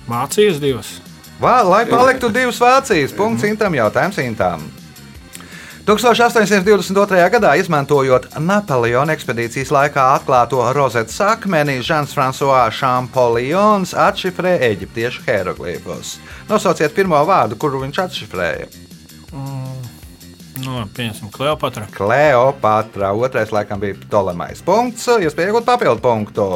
mācījās 0.08 0.62
divas. 0.62 0.94
Vā, 1.40 1.58
lai 1.66 1.82
paliktu 1.90 2.30
divas 2.30 2.60
Vācijas. 2.62 3.14
Punkts 3.16 3.44
Intam, 3.48 3.74
jautājums 3.74 4.18
Intam. 4.22 4.62
1822. 5.84 7.18
gadā, 7.28 7.50
izmantojot 7.60 8.30
Napoleona 8.40 9.12
ekspedīcijas 9.12 9.68
laikā 9.74 10.06
atklāto 10.14 10.62
rozetes 10.72 11.18
akmeni, 11.20 11.82
Žants 11.84 12.14
Frančiskais 12.16 12.78
Šampolions 12.78 13.92
atšifrē 13.92 14.54
eģiptiešu 14.70 15.26
hieroglifus. 15.26 16.14
Nosauciet 16.48 16.96
pirmo 16.96 17.20
vārdu, 17.28 17.58
kuru 17.60 17.82
viņš 17.84 18.00
atšifrēja. 18.06 18.70
Nu, 19.34 20.78
labi, 20.78 20.88
pieņemsim 20.96 21.28
Kleopatra. 21.34 21.84
Kleopatra. 21.92 23.12
Otrais 23.12 23.52
laikam 23.52 23.82
bija 23.82 23.98
Ptolemais. 24.06 24.64
Punkts, 24.64 25.10
iespējams, 25.20 25.66
papildu 25.66 26.00
punktu. 26.00 26.48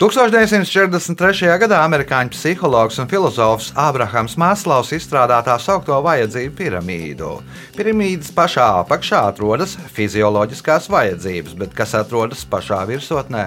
1943. 0.00 1.48
gadā 1.60 1.82
amerikāņu 1.84 2.32
psihologs 2.32 2.96
un 3.02 3.08
filozofs 3.10 3.66
Abrahams 3.76 4.32
Maslovs 4.40 4.94
izstrādāja 4.96 5.44
tā 5.50 5.56
saucamo 5.60 5.98
vajadzību 6.06 6.54
piramīdu. 6.56 7.32
Piramīdas 7.76 8.30
pašā 8.32 8.64
apakšā 8.78 9.18
atrodas 9.28 9.74
fizioloģiskās 9.92 10.88
vajadzības, 10.88 11.52
bet 11.60 11.74
kas 11.76 11.92
atrodas 11.98 12.46
pašā 12.48 12.78
virsotnē? 12.88 13.42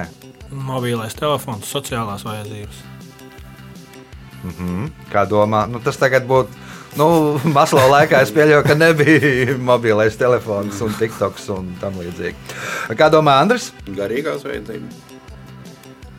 Mobilais 0.53 1.17
telefons, 1.17 1.71
sociālās 1.73 2.21
vajadzības. 2.27 2.83
Kā 5.09 5.23
domā, 5.25 5.63
nu, 5.71 5.81
tas 5.81 5.97
tagad 5.97 6.27
būtu. 6.29 6.53
Nu, 7.01 7.07
Maslo 7.57 7.87
laikā 7.95 8.21
es 8.27 8.33
pieļauju, 8.35 8.67
ka 8.67 8.77
nebija 8.77 9.57
mobilais 9.71 10.21
telefons 10.21 10.85
un 10.85 10.93
tiktoks 11.01 11.49
un 11.57 11.73
tam 11.81 11.97
līdzīgi. 11.97 12.37
Kā 12.93 13.09
domā 13.09 13.39
Andris? 13.41 13.71
Garīgās 13.89 14.45
vajadzības. 14.45 15.12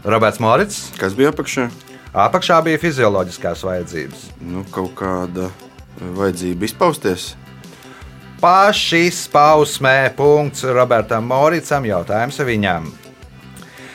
Roberts 0.04 0.40
Morits? 0.40 0.90
kas 1.00 1.14
bija 1.16 1.32
apakšā? 1.32 1.68
Apakšā 2.14 2.58
bija 2.62 2.78
fizioloģiskās 2.78 3.64
vajadzības. 3.64 4.26
Nu, 4.44 4.62
kaut 4.70 4.92
kāda 4.99 5.49
vajadzība 5.99 6.68
izpausties. 6.68 7.32
Pašizpausmē 8.42 10.12
punkts 10.16 10.66
Robertam 10.68 11.25
Moricam 11.30 11.87
jautājums 11.88 12.38
viņam. 12.44 12.90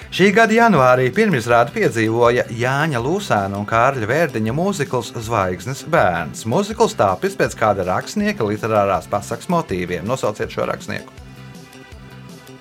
Šī 0.10 0.32
gada 0.34 0.56
janvārī 0.56 1.12
pirmizrādi 1.14 1.76
piedzīvoja 1.76 2.48
Jāņa 2.58 3.02
Lūsēna 3.06 3.60
un 3.60 3.68
Kārļa 3.70 4.08
Vērdiņa 4.10 4.56
mūzikls 4.58 5.12
Zvaigznes 5.28 5.84
bērns. 5.86 6.48
Mūzikls 6.50 6.98
tāpis 6.98 7.38
pēc 7.38 7.54
kāda 7.60 7.86
rakstnieka 7.92 8.48
literārās 8.50 9.06
pasakas 9.12 9.52
motīviem. 9.54 10.10
Nosauciet 10.10 10.50
šo 10.50 10.66
rakstnieku. 10.72 11.14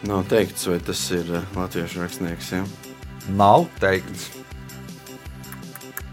Nav 0.04 0.28
teikts, 0.28 0.68
vai 0.68 0.76
tas 0.84 1.00
ir 1.16 1.32
eh, 1.40 1.48
latviešu 1.56 2.04
rakstnieks. 2.04 2.52
Ja? 2.52 2.87
Nav 3.36 3.66
teikts. 3.80 4.30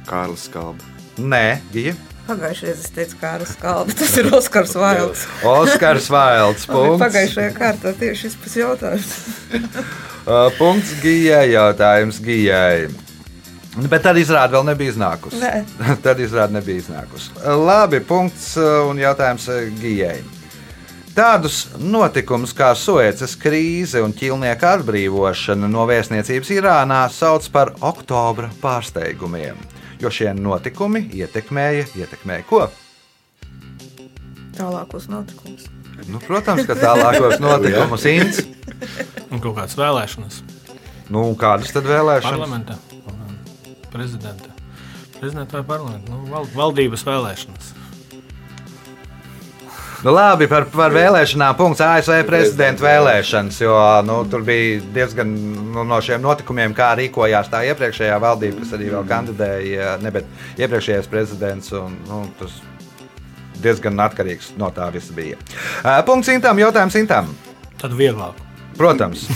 Kārlis 0.05 0.49
Kalba. 0.51 0.83
Nē, 1.15 1.61
Gija. 1.71 1.95
Pagājušajā 2.25 2.71
gadā 2.73 2.81
es 2.81 2.93
teicu, 2.95 3.17
kā 3.21 3.31
ar 3.37 3.45
skaldu. 3.45 3.93
Tas 3.99 4.15
ir 4.17 4.31
Oskars 4.33 4.73
Vailds. 4.81 5.23
Oskars 5.45 6.09
Vailds. 6.09 6.65
Punkts. 6.65 7.03
Pagājušajā 7.03 7.53
kārtā 7.53 7.93
tieši 7.99 8.25
šis 8.25 8.37
pats 8.41 8.59
jautājums. 8.63 9.15
Uh, 10.25 10.47
punkts 10.57 10.89
Gijai. 11.03 11.51
Jautājums 11.51 12.17
Gijai. 12.25 12.87
Bet 13.91 14.01
tad 14.01 14.17
izrāda 14.17 14.55
vēl 14.55 14.63
nebija 14.71 14.95
iznākusi. 14.95 15.37
Nē. 15.37 15.59
tad 16.05 16.17
izrāda 16.17 16.55
nebija 16.55 16.81
iznākusi. 16.81 17.29
Labi, 17.61 17.99
punkts 18.01 18.55
uh, 18.57 18.87
un 18.89 18.97
jautājums 18.97 19.45
uh, 19.53 19.67
Gijai. 19.77 20.23
Tādus 21.15 21.61
notikumus 21.79 22.51
kā 22.51 22.73
Suecas 22.75 23.37
krīze 23.39 24.01
un 24.03 24.11
ķīlnieka 24.11 24.73
atbrīvošana 24.75 25.69
no 25.71 25.85
vēstniecības 25.87 26.49
Irānā 26.51 27.05
sauc 27.07 27.45
par 27.53 27.71
oktobra 27.79 28.49
pārsteigumiem, 28.59 29.55
jo 30.01 30.11
šie 30.11 30.33
notikumi 30.35 31.05
ietekmēja, 31.15 31.85
ietekmēja 31.95 32.43
ko? 32.49 32.65
Tālākos 34.57 35.07
notikumus. 35.07 35.69
Nu, 36.11 36.19
protams, 36.19 36.67
ka 36.67 36.75
tālākos 36.81 37.39
notikumus 37.45 38.09
Inns. 38.11 38.43
Un 39.29 39.39
kaut 39.39 39.55
kādas 39.55 39.79
vēlēšanas. 39.79 40.41
Nu, 41.15 41.23
kādas 41.39 41.71
tad 41.71 41.87
vēlēšanas? 41.87 42.43
Parlamentā, 42.43 42.75
prezidenta. 43.95 44.51
Prezidenta 45.15 45.61
vai 45.61 45.65
parlamenta? 45.71 46.11
Nu, 46.11 46.27
val, 46.27 46.51
valdības 46.59 47.07
vēlēšanas. 47.07 47.71
Nu, 50.03 50.11
labi, 50.13 50.47
par, 50.51 50.67
par 50.73 50.93
vēlēšanām. 50.95 51.55
Punkts 51.59 51.83
ASV 51.85 52.21
prezidenta 52.27 52.85
vēlēšanas. 52.85 53.59
Jo 53.63 53.75
nu, 54.05 54.19
tur 54.29 54.45
bija 54.47 54.81
diezgan 54.95 55.31
nu, 55.75 55.85
no 55.87 55.99
šiem 56.03 56.23
notikumiem, 56.25 56.75
kā 56.77 56.91
rīkojās 56.99 57.51
tā 57.53 57.63
iepriekšējā 57.71 58.19
valdība, 58.21 58.63
kas 58.63 58.75
arī 58.77 58.91
vēl 58.93 59.09
kandidēja, 59.09 59.97
ne, 60.03 60.13
bet 60.15 60.61
iepriekšējais 60.61 61.11
prezidents. 61.11 61.73
Un, 61.79 61.99
nu, 62.09 62.23
tas 62.39 62.59
diezgan 63.63 63.99
atkarīgs 64.05 64.53
no 64.61 64.71
tā 64.75 64.89
viss 64.93 65.13
bija. 65.15 65.39
Uh, 65.81 66.01
Punkts 66.07 66.33
Intam, 66.33 66.59
jautājums 66.61 66.99
Intam. 66.99 67.31
Tad 67.81 67.95
vieglāk. 67.97 68.44
Protams, 68.75 69.27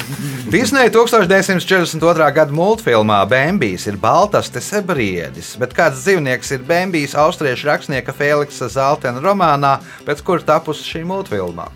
Disneja 0.51 0.89
1942. 0.91 2.31
gada 2.35 2.51
multfilmā 2.51 3.21
Bambijs 3.29 3.85
ir 3.87 3.95
baltastes 4.01 4.67
briedis, 4.83 5.53
bet 5.61 5.71
kāds 5.77 6.01
dzīvnieks 6.03 6.51
ir 6.57 6.65
Bambijs 6.67 7.15
austriešu 7.15 7.69
rakstnieka 7.69 8.11
Feliksa 8.17 8.67
Zeltena 8.73 9.23
romānā, 9.23 9.77
pēc 10.07 10.25
kura 10.27 10.43
tapusi 10.43 10.83
šī 10.89 11.05
multfilmā? 11.07 11.69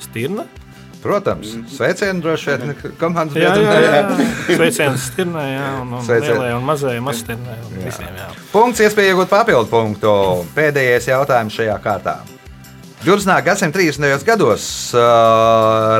Stirna? 0.00 0.46
Protams, 1.00 1.52
sveicienu 1.72 2.20
droši 2.20 2.56
vien 2.60 2.74
komandas 3.00 3.36
Jā, 3.40 3.54
jā, 3.56 3.76
jā. 3.80 4.00
biedriem. 4.00 4.34
Sveiciens 4.58 5.06
stirnai, 5.08 5.46
jā, 5.54 5.68
un, 5.80 5.94
un 5.96 6.10
lielajai 6.10 6.56
un 6.58 6.66
mazajai 6.68 7.00
mazstirnai. 7.04 7.56
un 7.68 7.78
Visiem, 7.86 8.18
jā. 8.20 8.26
Punkts, 8.52 8.82
iespēja 8.84 9.14
iegūt 9.14 9.32
papildu 9.32 9.68
punktu. 9.72 10.12
Pēdējais 10.56 11.08
jautājums 11.12 11.56
šajā 11.56 11.78
kārtā. 11.84 12.18
20. 13.04 13.42
gadsimta 13.44 13.78
30. 13.78 14.24
gados 14.24 14.92
uh, 14.92 15.00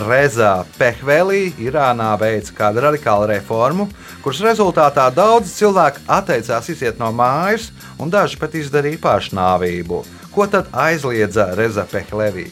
Reza 0.04 0.66
Pehvelī 0.76 1.46
Irānā 1.56 2.10
veica 2.20 2.52
kādu 2.58 2.82
radikālu 2.84 3.30
reformu, 3.30 3.86
kuras 4.20 4.42
rezultātā 4.44 5.06
daudz 5.08 5.48
cilvēku 5.56 6.02
atteicās 6.04 6.68
iziet 6.68 7.00
no 7.00 7.08
mājas, 7.08 7.70
un 7.96 8.12
daži 8.12 8.36
pat 8.36 8.52
izdarīja 8.60 9.00
pašnāvību. 9.00 10.02
Ko 10.34 10.44
tad 10.44 10.68
aizliedza 10.76 11.54
Reza 11.56 11.86
Pehvelī? 11.88 12.50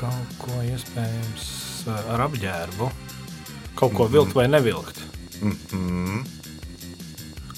Kaut 0.00 0.32
ko 0.40 0.56
iespējams 0.64 1.44
uh, 1.90 2.00
ar 2.16 2.24
apģērbu. 2.30 2.88
Kaut 3.76 3.92
ko 4.00 4.08
vilkt 4.16 4.32
vai 4.32 4.48
nevilkt. 4.48 5.02
Mhm. 5.42 6.24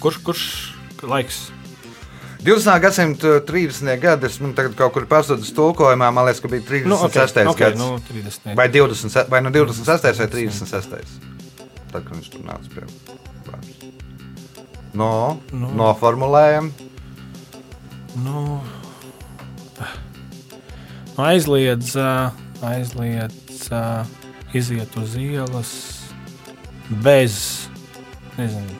Kurš, 0.02 0.18
kurš 0.26 0.44
laiks? 1.06 1.52
20. 2.44 2.80
gadsimta 2.80 3.40
30. 3.44 3.96
gadi, 4.00 4.26
es 4.30 4.38
tagad 4.54 4.74
kaut 4.78 4.92
kur 4.94 5.06
pazudis 5.10 5.50
tulkojumā, 5.56 6.10
man 6.14 6.28
liekas, 6.28 6.40
ka 6.44 6.50
bija 6.52 6.62
36. 6.68 6.86
Nu, 6.88 6.98
okay, 7.08 7.46
okay, 7.50 7.64
gads. 7.64 7.80
nu, 7.80 7.88
30. 8.08 8.54
Vai 8.58 8.68
20, 8.70 9.28
vai 9.32 9.40
nu 9.42 9.50
26. 9.50 10.06
vai 10.18 10.28
36. 10.28 10.88
Tad, 11.88 12.04
kad 12.04 12.12
viņš 12.14 12.30
tur 12.32 12.44
nāca 12.46 12.68
pie 12.74 12.84
vārds. 13.48 13.74
No, 14.94 15.38
Nu. 15.52 15.66
no. 15.66 15.72
noformulējam. 15.82 16.70
Nu, 18.18 18.60
nu, 21.18 21.24
aizliedz, 21.28 21.92
aizliedz 22.62 23.68
iziet 24.56 24.96
uz 24.96 25.14
ielas 25.20 25.72
bez, 27.04 27.68
nezinu, 28.38 28.78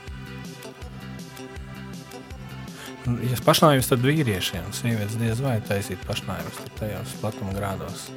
ja 3.24 3.38
pašnāvības, 3.46 3.90
tad 3.92 4.04
vīriešiem, 4.04 4.70
sievietes 4.76 5.18
diez 5.20 5.42
vai 5.44 5.58
taisīt 5.64 6.02
pašnāvības 6.08 6.60
tur 6.60 6.74
tajos 6.80 7.16
platuma 7.22 7.56
grādos. 7.56 8.08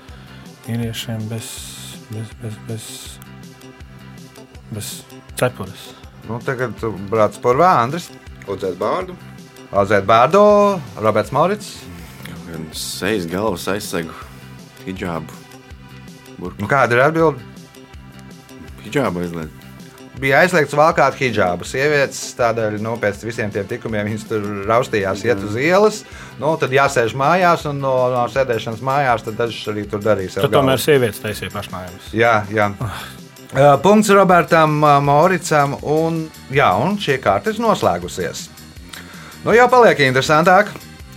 Vīriešiem 0.68 1.28
bez, 1.32 1.50
bez, 2.12 2.36
bez, 2.42 2.60
bez, 2.68 2.88
bez 4.72 4.94
cepures. 5.40 5.92
Nu, 6.28 6.38
tagad 6.46 6.78
brālis 7.10 7.42
Porvā, 7.42 7.76
Andris, 7.82 8.12
Odzēt 8.50 8.78
bārdu. 8.80 9.16
Azēt 9.72 10.04
Bārdo, 10.04 10.82
Roberts 11.00 11.32
Maurits. 11.32 11.70
Gan 12.28 12.66
sejas 12.76 13.24
galvas 13.32 13.70
aizsegu, 13.72 14.12
hijābu. 14.84 15.38
Nu, 16.42 16.68
kāda 16.68 16.98
ir 16.98 17.04
atbilde? 17.06 17.46
Hijābu 18.84 19.24
aizliedz. 19.24 19.61
Bija 20.22 20.44
aizliegts 20.44 20.76
valkāt 20.78 21.16
hijābu. 21.18 21.66
Sievietes 21.66 22.20
tādēļ, 22.38 22.76
nu, 22.86 22.94
pēc 23.02 23.24
visiem 23.26 23.50
tiem 23.54 23.66
tikumiem, 23.70 24.06
viņas 24.06 24.26
tur 24.30 24.44
raustījās, 24.70 25.24
iet 25.26 25.42
uz 25.48 25.56
ielas. 25.58 26.04
Nu, 26.38 26.52
tad 26.62 26.74
jāsēž 26.76 27.16
mājās, 27.18 27.64
un 27.72 27.80
no, 27.82 27.96
no 28.14 28.28
sēdēšanas 28.30 28.84
mājās, 28.86 29.26
dažs 29.38 29.64
arī 29.72 29.88
tur 29.90 30.04
darīs. 30.04 30.38
Tad 30.38 30.54
tomēr 30.54 30.78
sievietes 30.82 31.24
taisīja 31.24 31.50
pašnāvības. 31.56 32.12
Jā, 32.14 32.36
jā. 32.54 32.70
Uh, 33.52 33.74
Punkts 33.82 34.14
Robertam 34.14 34.78
uh, 34.86 35.00
Mauricam, 35.04 35.74
un, 35.82 36.22
jā, 36.54 36.70
un 36.78 37.02
šī 37.02 37.18
kārta 37.24 37.50
ir 37.50 37.64
noslēgusies. 37.64 38.46
Nu, 39.42 39.56
jau 39.58 39.66
paliek 39.74 40.06
interesantāk. 40.06 40.70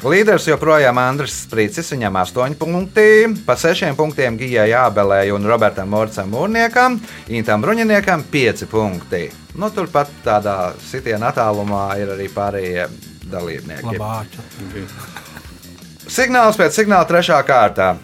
Līderis 0.05 0.45
joprojām 0.45 0.99
Andris 1.01 1.33
Strīcis, 1.47 1.89
viņam 1.95 2.19
8 2.21 2.59
punkti, 2.61 3.05
pa 3.47 3.55
6 3.57 3.95
punktiem 3.97 4.37
Gijai 4.37 4.67
Jābelē 4.69 5.23
un 5.33 5.49
Robertam 5.49 5.89
Morcam 5.89 6.29
Mūrniekam, 6.29 6.99
Intam 7.33 7.65
Bruņiniekam 7.65 8.27
5 8.29 8.67
punkti. 8.69 9.23
Nu, 9.57 9.71
turpat 9.73 10.13
tādā 10.27 10.75
sitienā 10.91 11.33
attālumā 11.33 11.87
ir 12.03 12.13
arī 12.19 12.29
pārējie 12.35 12.85
dalībnieki. 13.33 13.97
Labāķi. 13.97 14.85
Signāls 16.05 16.61
pēc 16.61 16.83
signāla 16.83 17.09
trešā 17.09 17.41
kārtā. 17.49 17.95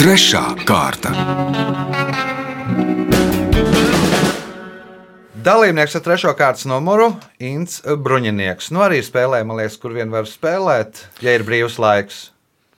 Trešā 0.00 0.46
kārta. 0.64 1.12
Dalībnieks 5.44 5.92
ar 5.98 6.02
trešo 6.04 6.30
kārtas 6.38 6.64
numuru- 6.64 7.10
Inns 7.52 7.82
Bruņinieks. 7.84 8.70
Nu, 8.72 8.80
arī 8.80 9.02
spēlē, 9.04 9.42
man 9.44 9.58
liekas, 9.58 9.76
kur 9.80 9.92
vien 9.92 10.08
var 10.12 10.24
spēlēt, 10.24 11.02
ja 11.20 11.34
ir 11.36 11.44
brīvs 11.44 11.76
laiks. 11.82 12.30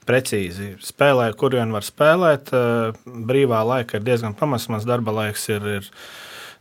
Precīzi 0.06 0.72
spēlē, 0.82 1.28
kur 1.38 1.54
vien 1.54 1.70
var 1.74 1.82
spēlēt. 1.86 2.50
eh, 2.52 2.92
Brīvā 3.06 3.60
laika 3.66 3.98
ir 3.98 4.02
diezgan 4.06 4.34
pamats. 4.34 4.68
Mans 4.68 4.84
darba 4.84 5.12
laiks 5.14 5.48
ir, 5.48 5.62
ir 5.62 5.88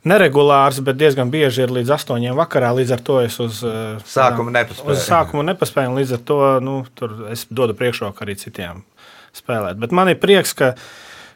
neregulārs, 0.06 0.84
bet 0.84 0.98
diezgan 0.98 1.32
bieži 1.32 1.64
ir 1.64 1.70
līdz 1.70 1.90
astoņiem 1.98 2.36
vakarā. 2.38 2.74
Līdz 2.76 2.92
ar 2.94 3.00
to 3.02 3.20
es 3.22 3.40
uz 3.40 3.64
eh, 3.64 3.98
Sākumu 4.06 4.54
nepaspēju. 4.54 4.92
Uz 4.92 5.10
sākumu 5.10 5.46
nepaspēju, 5.46 5.98
līdz 5.98 6.14
ar 6.14 6.24
to 6.26 6.60
nu, 6.60 6.86
es 7.32 7.46
dodu 7.50 7.74
priekšroku 7.74 8.22
arī 8.22 8.38
citiem 8.38 8.84
spēlēt. 9.34 9.78
Bet 9.82 9.92
man 9.92 10.10
ir 10.10 10.16
prieks, 10.22 10.54
ka, 10.54 10.74
eh, 10.74 10.76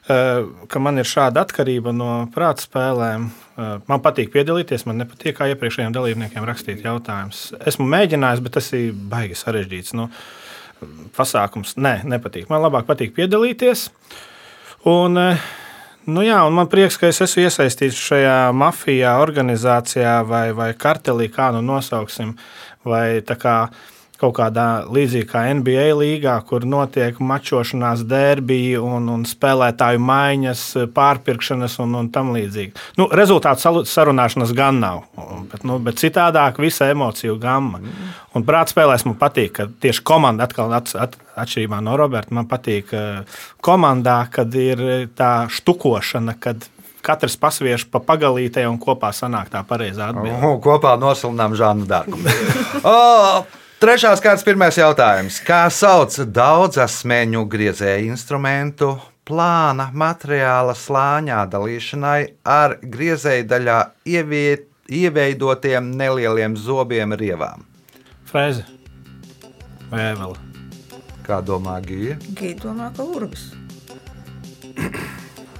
ka 0.09 0.81
man 0.81 1.01
ir 1.01 1.07
šāda 1.07 1.43
atkarība 1.45 1.93
no 1.95 2.09
prāta 2.33 2.65
spēlēm. 2.65 3.29
Eh, 3.59 3.71
Man 3.89 4.01
patīk 4.03 4.31
piedalīties, 4.33 4.85
man 4.87 5.01
nepatīk 5.03 5.37
kā 5.37 5.49
iepriekšējiem 5.53 5.95
dalībniekiem 5.95 6.45
rakstīt 6.47 6.83
jautājumus. 6.85 7.49
Esmu 7.69 7.87
mēģinājis, 7.91 8.43
bet 8.45 8.55
tas 8.57 8.69
ir 8.77 8.93
baigi 9.11 9.37
sarežģīts. 9.39 9.95
Nu, 9.99 10.09
pasākums. 11.17 11.75
Nē, 11.75 11.99
nepatīk. 12.07 12.49
Man 12.49 12.63
labāk 12.63 12.87
patīk 12.89 13.15
piedalīties. 13.17 13.89
Un, 14.85 15.17
eh, 15.17 15.49
Nu 16.09 16.23
jā, 16.25 16.39
un 16.47 16.53
man 16.53 16.65
prieks, 16.65 16.97
ka 16.97 17.05
es 17.11 17.19
esmu 17.21 17.43
iesaistīts 17.43 17.99
šajā 18.01 18.49
mafijā, 18.55 19.11
organizācijā 19.21 20.25
vai, 20.25 20.51
vai 20.57 20.71
kartelī, 20.73 21.27
kā 21.29 21.51
nu 21.53 21.61
nosauksim. 21.61 22.31
Vai 22.83 23.21
kā 23.21 23.69
kaut 24.19 24.35
kādā 24.35 24.67
līdzīgā 24.91 25.27
kā 25.29 25.43
NBA 25.55 25.85
līgā, 25.95 26.35
kur 26.47 26.65
notiek 26.67 27.19
mačošanās, 27.23 28.03
derbija 28.09 28.81
un, 28.83 29.07
un 29.13 29.25
spēlētāju 29.27 30.01
maiņas, 30.03 30.63
pārpirkšanas 30.95 31.77
un, 31.83 31.95
un 32.01 32.09
tam 32.13 32.33
līdzīgi. 32.35 32.73
Nu, 32.99 33.07
rezultātu 33.15 33.85
sarunāšanas 33.87 34.51
gan 34.57 34.81
nav, 34.83 35.05
bet, 35.51 35.63
nu, 35.67 35.79
bet 35.83 36.01
citādāk 36.01 36.59
visa 36.61 36.89
emociju 36.91 37.37
gama. 37.39 37.79
Un 38.35 38.45
prātā 38.45 38.73
spēlēs 38.73 39.07
man 39.07 39.15
patīk, 39.19 39.53
ka 39.55 39.69
tieši 39.81 40.03
komanda 40.05 40.45
atkal 40.49 40.73
at, 40.75 40.91
at, 40.99 41.15
atšķirībā 41.39 41.79
no 41.85 41.95
Roberta, 41.99 42.35
man 42.35 42.49
patīk 42.49 42.91
eh, 42.93 43.39
komandā, 43.65 44.19
kad 44.33 44.53
ir 44.59 44.83
tā 45.17 45.47
štukošana, 45.53 46.35
kad 46.43 46.67
katrs 47.05 47.37
pasviež 47.39 47.87
pa 47.91 48.01
pagalītē 48.03 48.65
un 48.67 48.75
kopā 48.81 49.13
sanāk 49.15 49.47
tā 49.53 49.63
pareizā 49.67 50.11
atbildība. 50.11 50.51
Kopā 50.63 50.97
nosilnām 50.99 51.55
Žānu 51.57 51.87
Dārgu. 51.89 52.19
Trešās 53.79 54.19
kārtas 54.19 54.41
pirmais 54.43 54.75
jautājums. 54.75 55.37
Kā 55.47 55.61
sauc 55.71 56.17
daudzasmeņu 56.35 57.45
griezēju 57.47 58.09
instrumentu 58.11 58.89
plāna 59.23 59.85
materiāla 59.95 60.73
slāņā 60.75 61.45
dalīšanai 61.53 62.17
ar 62.43 62.75
griezēju 62.83 63.47
daļā 63.47 63.77
ieviet, 64.03 64.67
ieveidotiem 64.91 65.93
nelieliem 65.95 66.59
zobiem 66.59 67.15
rievām? 67.23 67.63
Frēze 68.27 68.67
vai 69.87 70.11
vēl? 70.19 70.35
Kā 71.23 71.39
domā 71.39 71.79
Gija? 71.87 72.19
Gīda 72.35 72.67
domā, 72.67 72.91
ka 72.99 73.07
urbis. 73.07 73.53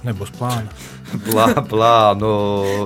Nebūs 0.04 0.36
plāna. 0.36 0.68
Plānu 1.10 2.30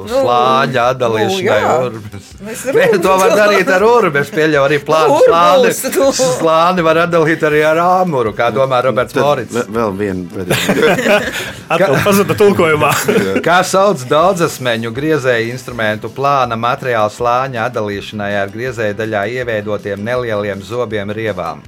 slāņa 0.09 0.85
atdalīšanai. 0.95 1.45
nu, 1.45 1.69
jā. 1.69 1.75
urbis. 1.89 2.31
Mēs 2.45 2.63
Nē, 2.77 2.87
to 3.05 3.17
var 3.21 3.35
darīt 3.37 3.69
ar 3.73 3.85
urbi. 3.85 4.23
Es 4.23 4.31
pieļauju 4.33 4.63
arī 4.65 4.79
plānu 4.85 5.19
slāni. 5.27 5.73
tu. 5.95 6.09
Slāni 6.17 6.85
var 6.87 7.03
atdalīt 7.05 7.45
arī 7.45 7.61
ar 7.69 7.81
āmuru, 7.85 8.33
kā 8.37 8.49
domā 8.55 8.81
Roberts 8.87 9.17
Morits. 9.19 9.59
Vēl 9.69 9.95
viena. 9.99 10.47
Atkal 11.75 11.99
pazuda 12.05 12.37
tulkojumā. 12.39 12.93
Kā 13.47 13.61
sauc 13.67 14.03
daudzasmeņu 14.09 14.93
griezēju 14.95 15.53
instrumentu 15.55 16.11
plāna 16.13 16.59
materiāla 16.61 17.13
slāņa 17.13 17.69
atdalīšanai 17.69 18.33
ar 18.41 18.53
griezēju 18.53 18.99
daļā 19.01 19.25
ieveidotiem 19.41 20.05
nelieliem 20.05 20.63
zobiem 20.65 21.13
rievām? 21.15 21.65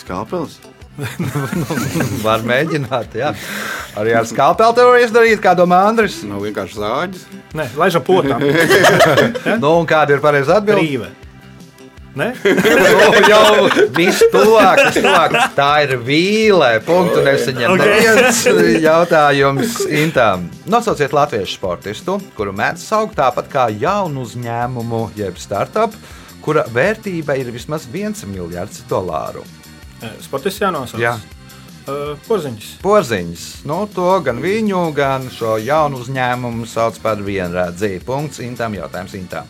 Skalpels. 0.00 0.58
Var 2.26 2.44
mēģināt, 2.46 3.16
jā. 3.16 3.30
Arī 3.98 4.14
ar 4.18 4.26
skalpeli 4.28 4.76
to 4.76 4.84
var 4.90 5.00
izdarīt, 5.02 5.40
kā 5.42 5.54
domā 5.58 5.80
Andris. 5.88 6.20
Nav 6.28 6.42
vienkārši 6.44 6.78
zāģis. 6.78 7.24
Nē, 7.56 7.70
laižam 7.80 8.04
potā. 8.06 8.38
Nu, 9.62 9.74
un 9.80 9.88
kāda 9.88 10.16
ir 10.16 10.22
pareizā 10.22 10.60
atbildība? 10.60 11.08
Brīve. 11.08 11.16
Ne? 12.18 12.32
Nu, 12.42 13.20
jau 13.30 13.68
viss 13.94 14.24
tuvāk, 14.32 14.80
tuvāk. 14.96 15.36
Tā 15.54 15.68
ir 15.84 15.94
vīle. 16.02 16.70
Punktu 16.86 17.22
nesaņem. 17.26 17.76
Ok. 17.76 17.84
Neviens 17.86 18.40
jautājums 18.82 19.78
Intām. 20.00 20.48
Nosauciet 20.70 21.14
latviešu 21.14 21.54
sportistu, 21.60 22.18
kuru 22.38 22.54
mēdz 22.56 22.82
saukt 22.90 23.14
tāpat 23.20 23.50
kā 23.52 23.68
jaunu 23.70 24.26
uzņēmumu, 24.26 25.04
jeb 25.20 25.38
startup, 25.38 25.94
kura 26.42 26.66
vērtība 26.74 27.38
ir 27.38 27.54
vismaz 27.54 27.86
1 27.86 28.26
miljards 28.32 28.82
dolāru. 28.90 29.46
Sportists 30.24 30.62
jānosauc. 30.62 31.00
Jā. 31.02 31.16
Uh, 31.88 32.12
Porziņš. 32.26 32.66
Porziņš. 32.84 33.46
Nu, 33.68 33.82
to 33.94 34.10
gan 34.24 34.40
viņu, 34.42 34.82
gan 34.96 35.24
šo 35.32 35.56
jaunu 35.60 36.02
uzņēmumu 36.04 36.68
sauc 36.68 37.00
par 37.02 37.22
vienredzību. 37.24 38.04
Punkts 38.06 38.42
Intām 38.44 38.76
jautājums 38.76 39.16
Intām. 39.18 39.48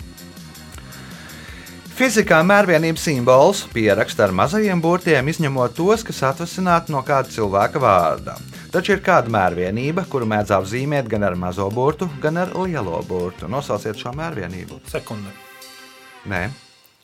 Fizikā 2.01 2.39
mērvienības 2.49 3.03
simbols 3.05 3.59
pieraksta 3.75 4.25
ar 4.25 4.33
mazajiem 4.33 4.81
burtiem, 4.81 5.27
izņemot 5.29 5.75
tos, 5.77 6.01
kas 6.07 6.23
atvasināti 6.31 6.95
no 6.95 7.03
kāda 7.05 7.29
cilvēka 7.29 7.83
vārda. 7.83 8.39
Taču 8.73 8.95
ir 8.95 9.03
kāda 9.05 9.29
mērvienība, 9.35 10.07
kuru 10.09 10.31
mēdz 10.31 10.55
apzīmēt 10.57 11.11
gan 11.13 11.27
ar 11.29 11.37
mazo 11.37 11.67
burtu, 11.75 12.09
gan 12.23 12.41
ar 12.41 12.55
lielo 12.57 13.03
burtu. 13.05 13.51
Nosauciet 13.53 14.01
šo 14.01 14.15
mērvienību. 14.17 14.81
Sekunde. 14.89 15.35
Nē, 16.31 16.47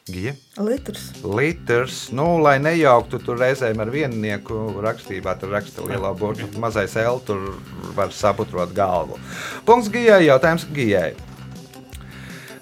Gija. 0.07 0.33
Litrs. 0.63 1.09
Litrs, 1.25 2.13
nu, 2.15 2.37
lai 2.39 2.61
nejauktu 2.63 3.19
tur 3.19 3.41
reizēm 3.43 3.81
ar 3.83 3.89
viennieku 3.91 4.77
rakstībā, 4.85 5.35
tur 5.41 5.51
raksta 5.57 5.83
lielā 5.83 6.13
burbuļā. 6.15 6.53
Mazais 6.63 6.95
L 7.03 7.19
tur 7.27 7.57
var 7.97 8.15
saputrot 8.15 8.71
galvu. 8.77 9.19
Punkts 9.67 9.91
Gijai, 9.91 10.29
jautājums 10.29 10.69
Gijai. 10.77 11.17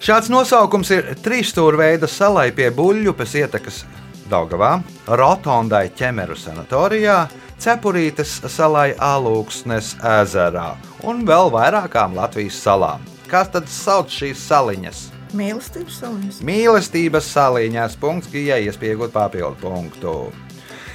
Šāds 0.01 0.33
nosaukums 0.33 0.89
ir 0.97 1.13
trīsstūra 1.21 1.97
salai 2.09 2.49
pie 2.53 2.71
buļļupes 2.73 3.37
ietekas 3.41 3.85
Daugavā, 4.31 4.79
Rotondai 5.05 5.91
ķemeru 5.93 6.37
sanatorijā, 6.37 7.27
Cepurītes 7.61 8.41
salai 8.49 8.95
Alūksnes 8.97 9.95
ezerā 10.01 10.75
un 11.05 11.27
vēl 11.29 11.53
vairākām 11.53 12.17
Latvijas 12.17 12.57
salām. 12.57 13.05
Kā 13.29 13.45
tad 13.45 13.69
sauc 13.69 14.09
šīs 14.09 14.41
saliņas? 14.49 15.14
Mīlestības 15.35 16.01
saliņas. 16.01 16.41
Mīlestības 16.47 17.29
salīņās 17.35 17.99
punkts, 18.01 18.31
Gijai 18.33 18.65
iespējot 18.69 19.13
papildu 19.15 19.59
punktu. 19.61 20.15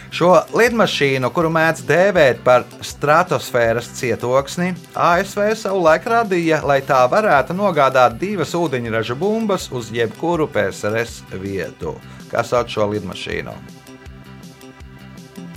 Šo 0.10 0.32
lidmašīnu, 0.58 1.30
kuru 1.30 1.52
mēdz 1.54 1.84
dēvēt 1.86 2.40
par 2.42 2.64
stratosfēras 2.82 3.92
cietoksni, 4.00 4.72
ASV 4.98 5.52
savulaik 5.60 6.08
radīja, 6.10 6.64
lai 6.66 6.80
tā 6.82 7.04
varētu 7.12 7.54
nogādāt 7.54 8.18
divas 8.22 8.56
ūdeņraža 8.58 9.18
bumbas 9.20 9.68
uz 9.70 9.92
jebkuru 9.94 10.50
PSRS 10.50 11.22
vietu. 11.44 11.94
Kā 12.32 12.42
sauc 12.46 12.74
šo 12.74 12.90
lidmašīnu? 12.90 13.54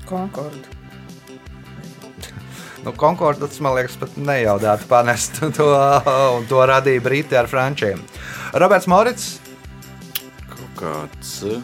Konkorda. 0.05 0.69
Nu, 2.85 2.93
Konkordas, 2.93 3.61
man 3.63 3.77
liekas, 3.79 3.95
pat 3.97 4.17
nejaudātu 4.19 4.89
panest 4.91 5.39
to, 5.57 5.71
un 6.37 6.45
to 6.51 6.61
radīja 6.67 7.01
Briti 7.05 7.39
ar 7.39 7.49
frančiem. 7.49 8.03
Roberts 8.53 8.87
Morits, 8.87 9.39
Kaut 10.53 10.75
kāds 10.77 11.39
uh, 11.49 11.63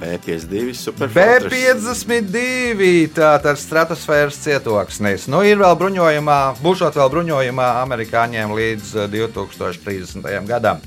B52 0.00 0.72
superfiltrs. 0.74 1.52
B52, 1.52 2.86
tātad 3.14 3.60
stratosfēras 3.60 4.38
cietoksnis. 4.42 5.28
Nu, 5.30 5.42
ir 5.46 5.60
vēl 5.60 5.76
bruņojumā, 5.78 6.38
būšot 6.62 6.96
vēl 6.98 7.12
bruņojumā 7.12 7.68
amerikāņiem 7.84 8.54
līdz 8.56 8.94
eh, 9.04 9.10
2030. 9.12 10.26
gadam. 10.48 10.82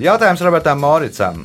Jautājums 0.00 0.44
Robertam 0.46 0.80
Moricam. 0.84 1.42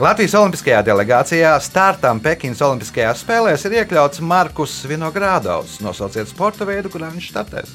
Latvijas 0.00 0.36
Olimpiskajā 0.38 0.80
delegācijā 0.86 1.50
startam 1.60 2.22
Pekinas 2.24 2.62
Olimpiskajās 2.64 3.20
spēlēs 3.24 3.66
ir 3.68 3.80
iekļauts 3.82 4.22
Markus 4.24 4.78
Vinogradovs. 4.88 5.80
Nosauciet 5.84 6.30
sporta 6.30 6.68
veidu, 6.68 6.92
kurā 6.94 7.10
viņš 7.12 7.32
startēs. 7.34 7.74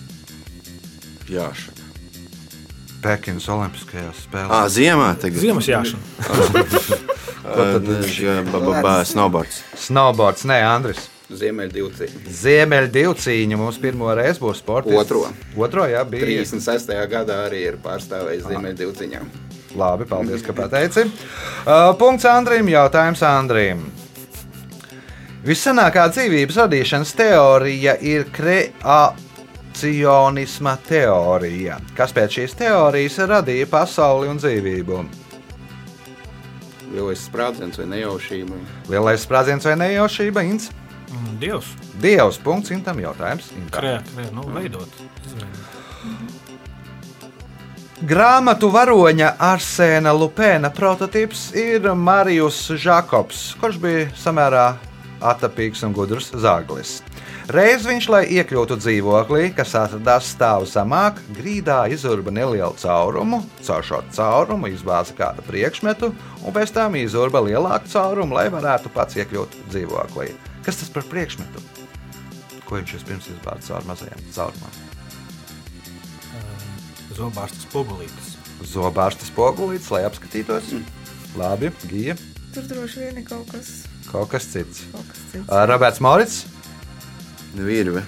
Jāša. 1.29 1.74
Pekinas 3.05 3.45
Olimpiskajās 3.53 4.23
spēlēs. 4.25 4.71
ziemā 4.73 5.11
tagad. 5.21 5.41
Ziemas 5.43 5.67
jāšana. 5.69 6.01
Baba, 8.51 9.03
snowboards. 9.05 9.61
Snowboards, 9.77 10.47
nē, 10.49 10.57
Andris. 10.65 11.11
Ziemeļdivci. 11.25 12.07
Ziemeļdivcīņa 12.41 13.57
mums 13.57 13.77
pirmo 13.81 14.11
reizi 14.17 14.41
būs 14.41 14.61
sports. 14.61 14.89
Otro. 14.93 15.23
Otro, 15.57 15.85
jā, 15.89 16.03
bija. 16.09 16.25
36. 16.45 16.93
gadā 17.09 17.43
arī 17.47 17.63
ir 17.71 17.77
pārstāvējis 17.81 18.45
Ziemeļdivciņā. 18.49 19.21
Labi, 19.75 20.07
paldies, 20.09 20.43
ka 20.45 20.55
pateici. 20.55 21.05
Uh, 21.05 21.91
punkts 21.99 22.27
Andrim, 22.29 22.69
jautājums 22.71 23.23
Andrim. 23.27 23.83
Viscenākā 25.45 26.07
dzīvības 26.09 26.57
radīšanas 26.63 27.11
teorija 27.17 27.97
ir 28.01 28.25
kreacionisma 29.75 30.77
teorija, 30.87 31.79
kas 31.97 32.13
pēc 32.15 32.37
šīs 32.37 32.53
teorijas 32.55 33.17
radīja 33.27 33.67
pasauli 33.67 34.29
un 34.31 34.39
dzīvību. 34.39 35.01
Lielais 36.93 37.19
sprādziens 37.27 37.75
vai 37.77 37.85
nejaušība. 37.91 38.55
Lielais 38.87 39.25
sprādziens 39.25 39.65
vai 39.65 39.75
nejaušība, 39.75 40.45
Inns? 40.47 40.69
Mm, 41.11 41.35
Dievs. 41.39 41.73
Dievs, 41.99 42.39
punkts 42.39 42.71
Intam 42.71 42.99
jautājums. 43.03 43.51
Intam. 43.57 43.81
Krē, 43.81 43.99
krē, 44.15 44.31
nu, 44.31 44.47
veidot. 44.55 44.87
Grāmatu 47.99 48.69
varoņa 48.71 49.35
Arsēna 49.39 50.13
Lupēna 50.15 50.71
prototyps 50.71 51.49
ir 51.55 51.91
Marijus 51.95 52.69
Žakobs, 52.79 53.55
kurš 53.59 53.79
bija 53.83 54.07
samērā 54.15 54.69
atapīgs 55.23 55.83
un 55.85 55.93
gudrs 55.95 56.31
zāglis. 56.33 56.99
Reiz 57.53 57.85
viņš, 57.85 58.07
lai 58.09 58.23
iekļūtu 58.39 58.79
dzīvoklī, 58.81 59.51
kas 59.53 59.75
atradās 59.77 60.31
stāvu 60.33 60.65
zemāk, 60.69 61.19
grīdā 61.37 61.83
izurba 61.93 62.33
nelielu 62.33 62.73
caurumu, 62.81 63.43
caur 63.61 63.85
šo 63.85 64.01
caurumu 64.15 64.71
izbāza 64.73 65.13
kādu 65.17 65.45
priekšmetu, 65.45 66.09
un 66.41 66.55
pēc 66.55 66.73
tam 66.73 66.97
izurba 66.97 67.43
lielāku 67.45 67.91
caurumu, 67.93 68.39
lai 68.39 68.47
varētu 68.53 68.89
pats 68.95 69.19
iekļūt 69.21 69.59
dzīvoklī. 69.69 70.31
Kas 70.65 70.81
tas 70.81 70.89
par 70.89 71.05
priekšmetu? 71.11 71.61
Ko 72.65 72.79
viņš 72.79 72.97
vispirms 72.97 73.29
izbāza 73.29 73.69
caur 73.69 73.89
mazajām 73.91 74.27
caurumām? 74.33 74.83
Zobārstas 77.15 77.67
pogulītes. 77.71 78.33
Zobārstas 78.73 79.29
pogulītes, 79.35 79.91
lai 79.93 80.01
apskatītos. 80.09 80.73
Labi, 81.37 81.69
gija. 81.85 82.15
Tur 82.55 82.65
droši 82.67 83.03
vien 83.03 83.19
ir 83.21 83.27
kaut 83.27 83.51
kas, 83.51 83.85
Kaut 84.11 84.29
kas 84.31 84.47
cits. 84.51 84.83
kaut 84.91 85.07
kas 85.09 85.23
cits. 85.31 85.47
Ā, 85.49 85.63
Roberts 85.69 86.01
Morits, 86.03 86.43
Virve. 87.55 88.03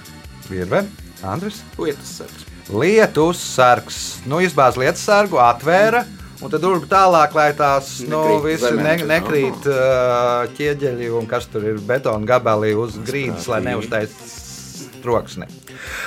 Virve, 0.48 0.84
Andris. 1.24 1.62
Lietas 1.78 2.14
sargs. 2.20 2.46
Lietus 2.68 3.40
sargs. 3.40 3.98
Nu, 4.28 4.40
izbāz 4.44 4.76
lietus 4.80 5.04
sargu, 5.08 5.40
atvēra. 5.40 6.04
Un 6.38 6.52
tad 6.52 6.62
durvis 6.62 6.86
tālāk, 6.86 7.32
lai 7.34 7.48
tās 7.58 7.96
nu, 8.06 8.20
zemē. 8.46 8.82
ne, 8.84 8.92
nekrīt 9.10 9.64
uh, 9.66 10.44
ķieģeļi 10.54 11.08
un 11.18 11.26
kas 11.26 11.48
tur 11.50 11.64
ir 11.66 11.80
betona 11.82 12.22
gabali 12.28 12.76
uz 12.78 12.94
grīdas, 13.02 13.48
lai 13.50 13.58
neuztaisītu 13.66 15.02
troksni. 15.02 15.48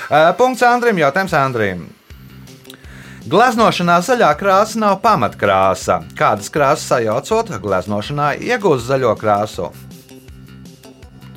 Uh, 0.08 0.32
punkts 0.40 0.64
Andrim, 0.64 1.02
jautājums 1.04 1.36
Andrim. 1.36 1.84
Glaznošanā 3.22 4.00
zaļā 4.02 4.32
krāsa 4.34 4.80
nav 4.82 4.96
pamatkrāsa. 5.04 6.00
Kādas 6.18 6.48
krāsas 6.50 6.88
sajaucot, 6.90 7.52
glaznošanā 7.62 8.32
iegūst 8.42 8.88
zaļo 8.88 9.12
krāsu? 9.20 9.68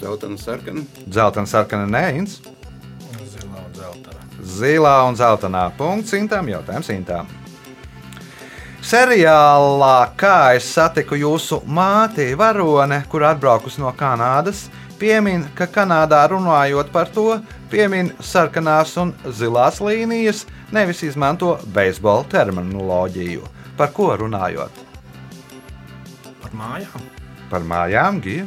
Zeltaina 0.00 0.40
sarkana. 0.40 0.84
Zeltains, 1.12 1.52
sarkana, 1.52 1.84
nēns. 1.84 2.38
Zilā 3.28 3.60
un 3.60 3.76
zelta. 3.76 4.16
Zilā 4.40 4.94
un 5.10 5.18
zeltainā 5.20 5.66
punkts 5.76 6.14
simtam, 6.16 6.48
jautājums 6.48 6.88
simtam. 6.88 7.28
Seriālā 8.84 9.98
Kā 10.16 10.38
es 10.56 10.70
satiku 10.72 11.20
jūsu 11.20 11.60
māti, 11.68 12.30
Varone, 12.36 13.02
kur 13.12 13.28
atbraukusi 13.28 13.84
no 13.84 13.92
Kanādas, 13.96 14.70
piemin, 14.96 15.44
ka 15.56 15.68
Kanādā 15.68 16.24
runājot 16.32 16.92
par 16.92 17.12
to, 17.12 17.42
piemin 17.74 18.12
sarkanās 18.22 18.94
un 19.02 19.12
zilās 19.34 19.80
līnijas, 19.82 20.44
nevis 20.74 21.02
izmanto 21.06 21.56
beisbola 21.74 22.24
terminoloģiju. 22.30 23.46
Par 23.76 23.90
ko 23.96 24.12
runājot? 24.20 24.82
Par 26.42 26.54
mājām. 26.54 27.08
Par 27.50 27.66
mājām, 27.66 28.20
Gija, 28.22 28.46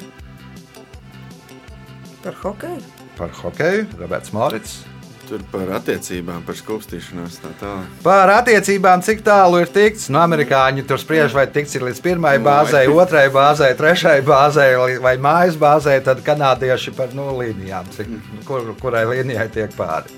Par 2.23 2.35
hokeju. 2.43 2.81
par 3.17 3.29
hokeju, 3.41 3.87
Roberts 3.99 4.33
Morits. 4.33 4.79
Tur 5.27 5.41
par 5.51 5.67
attiecībām, 5.75 6.43
par 6.47 6.55
skūpstīšanos 6.55 7.33
tā 7.43 7.49
tālāk. 7.59 7.95
Par 8.05 8.31
attiecībām, 8.31 9.01
cik 9.03 9.25
tālu 9.25 9.59
ir 9.59 9.71
tikts. 9.75 10.05
Nu, 10.07 10.21
amerikāņi 10.21 10.85
tur 10.87 11.01
spriež, 11.01 11.33
vai 11.35 11.43
tikts 11.51 11.75
ir 11.75 11.83
līdz 11.83 11.99
pirmai 12.05 12.37
bāzei, 12.43 12.85
otrai 12.87 13.25
bāzei, 13.33 13.73
trešai 13.75 14.21
bāzei 14.27 14.69
vai 15.03 15.17
mājas 15.19 15.59
bāzei. 15.59 15.97
Tad 16.05 16.21
kanādieši 16.23 16.95
par 16.95 17.11
nu, 17.17 17.27
līnijām, 17.41 17.89
cik, 17.97 18.13
kur, 18.47 18.71
kurai 18.79 19.03
līnijai 19.09 19.49
tiek 19.51 19.75
pāri. 19.75 20.15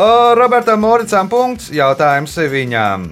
O, 0.00 0.08
Robertam 0.38 0.80
Moricam 0.80 1.28
punkts. 1.28 1.68
Jautājums 1.76 2.38
viņām. 2.56 3.10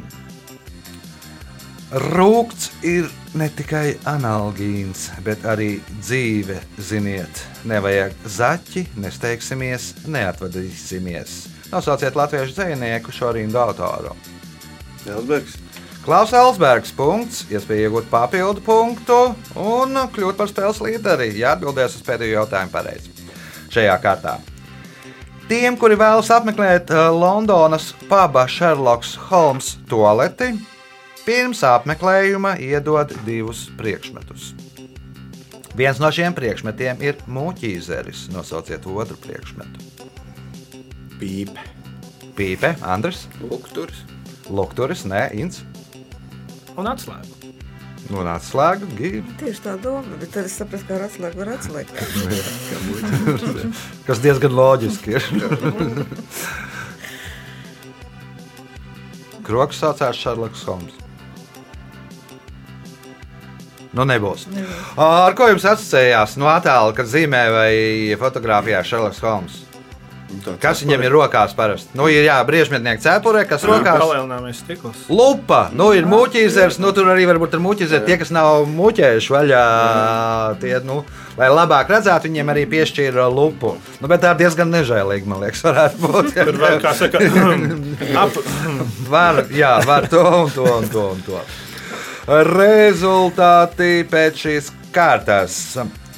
Rūkts 1.91 2.69
ir 2.87 3.09
ne 3.35 3.49
tikai 3.51 3.97
analgīns, 4.07 5.09
bet 5.27 5.43
arī 5.43 5.81
dzīve. 5.99 6.61
Ziniet, 6.79 7.41
nevajag 7.67 8.15
zaķi, 8.31 8.85
nesteigsimies, 9.03 9.89
neatvadīsimies. 10.07 11.41
Nosauciet 11.73 12.15
latviešu 12.15 12.55
dzinieku 12.55 13.11
šo 13.11 13.33
rindu 13.35 13.59
autoru. 13.59 14.15
Elsbergs. 15.03 15.59
Klaus 16.07 16.31
Elsbergs, 16.33 16.95
punkts, 16.95 17.43
iespēja 17.51 17.91
iegūt 17.91 18.07
papildu 18.09 18.63
punktu 18.65 19.19
un 19.59 19.99
kļūt 20.15 20.39
par 20.39 20.49
spēles 20.49 20.79
līderi, 20.87 21.33
ja 21.43 21.57
atbildēs 21.57 21.99
uz 21.99 22.07
pēdējo 22.07 22.39
jautājumu 22.39 22.73
pareizi. 22.73 23.13
Šajā 23.75 23.99
kārtā. 24.03 24.39
Tiem, 25.51 25.75
kuri 25.75 25.99
vēlas 25.99 26.31
apmeklēt 26.31 26.95
eh, 26.95 27.09
Londonas 27.11 27.91
paba 28.07 28.47
Sherlock 28.47 29.03
Holmes 29.27 29.75
toaleti, 29.91 30.55
pirms 31.27 31.63
apmeklējuma 31.67 32.57
iedod 32.63 33.13
divus 33.27 33.67
priekšmetus. 33.79 34.53
Viens 35.79 36.01
no 36.03 36.11
šiem 36.13 36.35
priekšmetiem 36.35 37.03
ir 37.05 37.21
mūķīzeris. 37.31 38.29
Nosauciet 38.35 38.87
otru 38.91 39.17
priekšmetu. 39.23 39.79
Pīpe. 41.21 41.63
Pīpe, 42.37 42.75
Andris, 42.83 43.27
Lukturs. 43.45 44.03
Lukturis, 44.51 45.05
Nē, 45.07 45.29
Inns, 45.39 45.61
Un 46.79 46.87
atslēga. 46.91 47.29
un 48.11 48.27
atslēga 48.27 48.87
Gīva. 48.99 49.35
Tieši 49.39 49.61
tā 49.63 49.77
doma, 49.79 50.17
bet 50.19 50.33
tad 50.35 50.45
es 50.49 50.55
saprotu, 50.59 50.85
ka 50.89 50.95
ar 50.97 51.03
atslēgu 51.07 51.37
var 51.39 51.49
atslēgt. 51.55 51.93
kas 54.09 54.19
diezgan 54.25 54.53
loģiski 54.57 55.15
ir. 55.15 55.23
Kroks 59.47 59.79
saucās 59.83 60.17
Šarloks 60.19 60.65
Holmes. 60.67 60.95
Nu, 63.97 64.05
nebūs. 64.07 64.47
Ar 65.01 65.35
ko 65.39 65.49
jums 65.51 65.67
asociējās 65.67 66.37
no 66.39 66.47
attēla, 66.53 66.95
kad 66.95 67.11
zīmē 67.11 67.43
vai 67.51 67.73
fotografijā 68.21 68.85
Šarloks 68.87 69.23
Holmes? 69.25 69.65
Kas 70.63 70.79
viņam 70.85 71.03
ir 71.03 71.11
rokās 71.11 71.55
parasti? 71.59 71.91
Nu, 71.99 72.05
ir 72.07 72.23
jā, 72.23 72.37
brīvžmetnieks 72.47 73.03
cepurē, 73.03 73.43
kas 73.51 73.65
rokās. 73.67 73.99
Palielināmies 73.99 74.61
stikls. 74.63 75.01
Lupa, 75.11 75.65
nu 75.75 75.89
ir 75.97 76.07
mūķīzers, 76.07 76.79
nu 76.83 76.93
tur 76.95 77.11
arī 77.11 77.25
varbūt 77.27 77.57
ir 77.57 77.63
mūķīzers. 77.65 78.05
Tie, 78.07 78.15
kas 78.21 78.31
nav 78.35 78.63
mūķējuši 78.71 79.35
vaļā, 79.35 79.63
tie, 80.63 80.77
nu, 80.87 81.01
lai 81.41 81.49
labāk 81.51 81.91
redzētu, 81.91 82.31
viņiem 82.31 82.53
arī 82.55 82.63
piešķīra 82.71 83.27
lupu. 83.27 83.75
Nu, 83.99 84.11
bet 84.13 84.23
tā 84.23 84.37
ir 84.37 84.45
diezgan 84.45 84.71
nežēlīgi, 84.71 85.27
man 85.31 85.43
liekas, 85.43 85.65
varētu 85.67 86.05
būt. 86.05 86.31
Tur 86.39 86.61
vēl 86.63 86.79
kā 86.85 86.95
saka, 86.95 87.25
ap, 88.23 88.39
Var, 89.11 89.43
jā, 89.51 89.75
var 89.89 90.07
to 90.13 90.23
un 90.45 90.55
to 90.55 90.69
un 90.77 90.87
to. 90.95 91.09
Un 91.17 91.27
to. 91.27 91.43
Rezultāti 92.31 94.05
pēc 94.07 94.37
šīs 94.39 94.69
kārtas. 94.95 95.55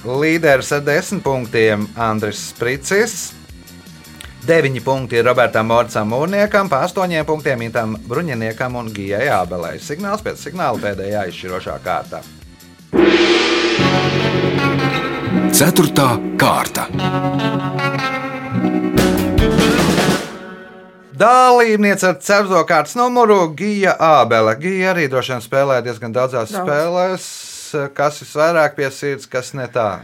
Līderis 0.05 0.69
ar 0.77 0.83
desmit 0.85 1.23
punktiem 1.25 1.87
Andris 1.97 2.51
Spricis. 2.51 3.31
9 4.45 4.83
punkti 4.85 5.17
ir 5.17 5.25
Robertam 5.25 5.71
Morcam 5.71 6.13
Mūrniekam, 6.13 6.69
pa 6.69 6.83
8 6.85 7.25
punktiem 7.25 7.65
Intam 7.65 7.97
Bruņiniekam 8.11 8.77
un 8.77 8.93
Gijai 8.93 9.31
Ābelē. 9.33 9.79
Signāls 9.81 10.21
pēc 10.27 10.43
signāla 10.51 10.83
pēdējā 10.83 11.25
izšķirošā 11.31 11.79
kārta. 11.87 12.21
Ceturtā 15.57 16.11
kārta. 16.37 16.91
Dalībniece 21.23 22.09
ar 22.09 22.17
cepto 22.19 22.65
kārtas 22.67 22.97
numuru 22.99 23.45
Gija 23.55 23.93
Ābele. 24.03 24.57
Gija 24.59 24.91
arī 24.91 25.05
droši 25.11 25.37
vien 25.37 25.45
spēlē 25.45 25.77
diezgan 25.87 26.15
daudzās 26.17 26.51
Daudz. 26.51 26.67
spēlēs. 26.67 27.27
Kas 27.95 28.19
visvairāk 28.25 28.75
pie 28.77 28.89
sirds, 28.93 29.29
kas 29.31 29.53
ne 29.55 29.69
tā? 29.71 30.03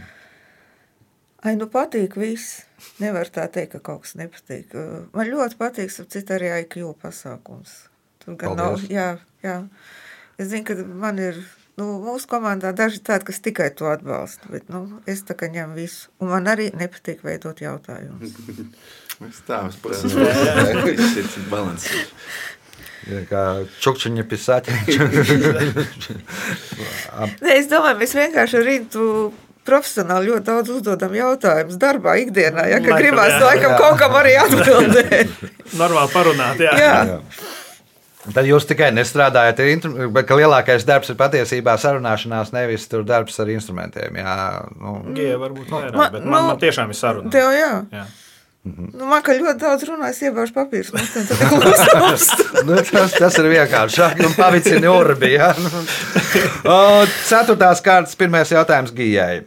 Ai, 1.43 1.57
nu 1.59 1.67
patīk 1.71 2.15
viss. 2.19 2.61
Nevar 3.03 3.27
tā 3.35 3.45
teikt, 3.51 3.75
ka 3.75 3.81
kaut 3.89 4.05
kas 4.05 4.15
nepatīk. 4.19 4.71
Man 5.15 5.27
ļoti 5.27 5.59
patīk, 5.59 5.91
ap 5.91 6.07
citu 6.15 6.35
arī 6.37 6.53
IQ 6.61 6.93
pasākums. 7.03 7.75
Tur 8.23 8.39
gan 8.39 8.55
nav, 8.55 8.77
Paldies. 8.77 8.89
jā, 8.91 9.09
jā. 9.43 9.57
Es 10.39 10.49
zinu, 10.53 10.63
ka 10.67 10.77
man 11.03 11.19
ir, 11.19 11.41
nu, 11.79 11.89
mūsu 12.05 12.31
komandā 12.31 12.71
daži 12.75 13.03
tādi, 13.03 13.27
kas 13.27 13.43
tikai 13.43 13.69
to 13.75 13.91
atbalsta, 13.91 14.47
bet, 14.51 14.71
nu, 14.71 15.01
es 15.07 15.25
tā 15.27 15.35
kā 15.35 15.51
ņemu 15.51 15.75
visu. 15.75 16.07
Un 16.23 16.31
man 16.31 16.47
arī 16.47 16.71
nepatīk 16.79 17.27
veidot 17.27 17.59
jautājumus. 17.63 18.39
Ir 23.09 23.23
Kā 23.29 23.41
čukčiņa 23.81 24.23
pisāķi. 24.29 24.69
Nē, 27.43 27.53
es 27.57 27.67
domāju, 27.71 27.97
mēs 28.01 28.13
vienkārši 28.17 28.57
ar 28.59 28.65
Rintu 28.67 29.05
profesionāli 29.69 30.29
ļoti 30.31 30.45
daudz 30.47 30.67
uzdodam 30.73 31.13
jautājumus 31.17 31.77
darbā, 31.81 32.11
ikdienā, 32.23 32.63
ja, 32.71 32.77
ka 32.83 32.97
gribās 32.99 33.33
jā. 33.35 33.39
laikam 33.43 33.71
Jā. 33.75 33.79
kaut 33.81 33.97
kam 34.01 34.13
arī 34.19 34.33
atbildēt. 34.41 35.27
normāli 35.81 36.09
parunāt. 36.13 36.57
Jā. 36.63 36.73
Jā. 36.79 37.19
Tad 38.29 38.45
jūs 38.49 38.65
tikai 38.69 38.89
nestrādājat, 38.93 39.61
ar 39.63 39.67
instru- 39.71 40.09
bet 40.13 40.25
ka 40.29 40.35
lielākais 40.37 40.83
darbs 40.85 41.09
ir 41.13 41.17
patiesībā 41.17 41.73
sarunāšanās, 41.81 42.51
nevis 42.53 42.83
tur 42.91 43.01
darbs 43.07 43.35
ar 43.41 43.47
instrumentiem. 43.53 44.11
Jā, 44.21 44.35
nu, 44.75 44.89
Gija 45.17 45.37
varbūt 45.41 45.67
vairāk, 45.71 45.95
Man- 45.97 46.11
bet 46.17 46.25
man, 46.25 46.33
nu, 46.43 46.47
man 46.51 46.59
tiešām 46.61 46.87
ir 46.93 46.97
saruna. 46.99 47.31
Tev 47.33 47.47
jā. 47.55 47.71
Jā. 47.95 48.03
Nu, 48.67 49.05
man 49.07 49.21
kā 49.23 49.33
ļoti 49.37 49.55
daudz 49.61 49.85
runājas, 49.87 50.19
iebāž 50.27 50.51
papīrs. 50.55 50.91
Nu, 50.91 50.99
tad 51.13 51.29
tad 51.29 51.53
klusums. 51.53 52.25
nu, 52.67 52.75
tas, 52.83 53.15
tas 53.15 53.39
ir 53.39 53.47
vienkāršāk. 53.53 54.19
Nu, 54.19 54.33
Pavicini 54.35 54.91
urbi. 54.91 55.37
O, 56.69 56.75
Ceturtās 57.25 57.79
kārtas 57.81 58.17
pirmais 58.19 58.51
jautājums 58.51 58.91
Gijai. 58.93 59.45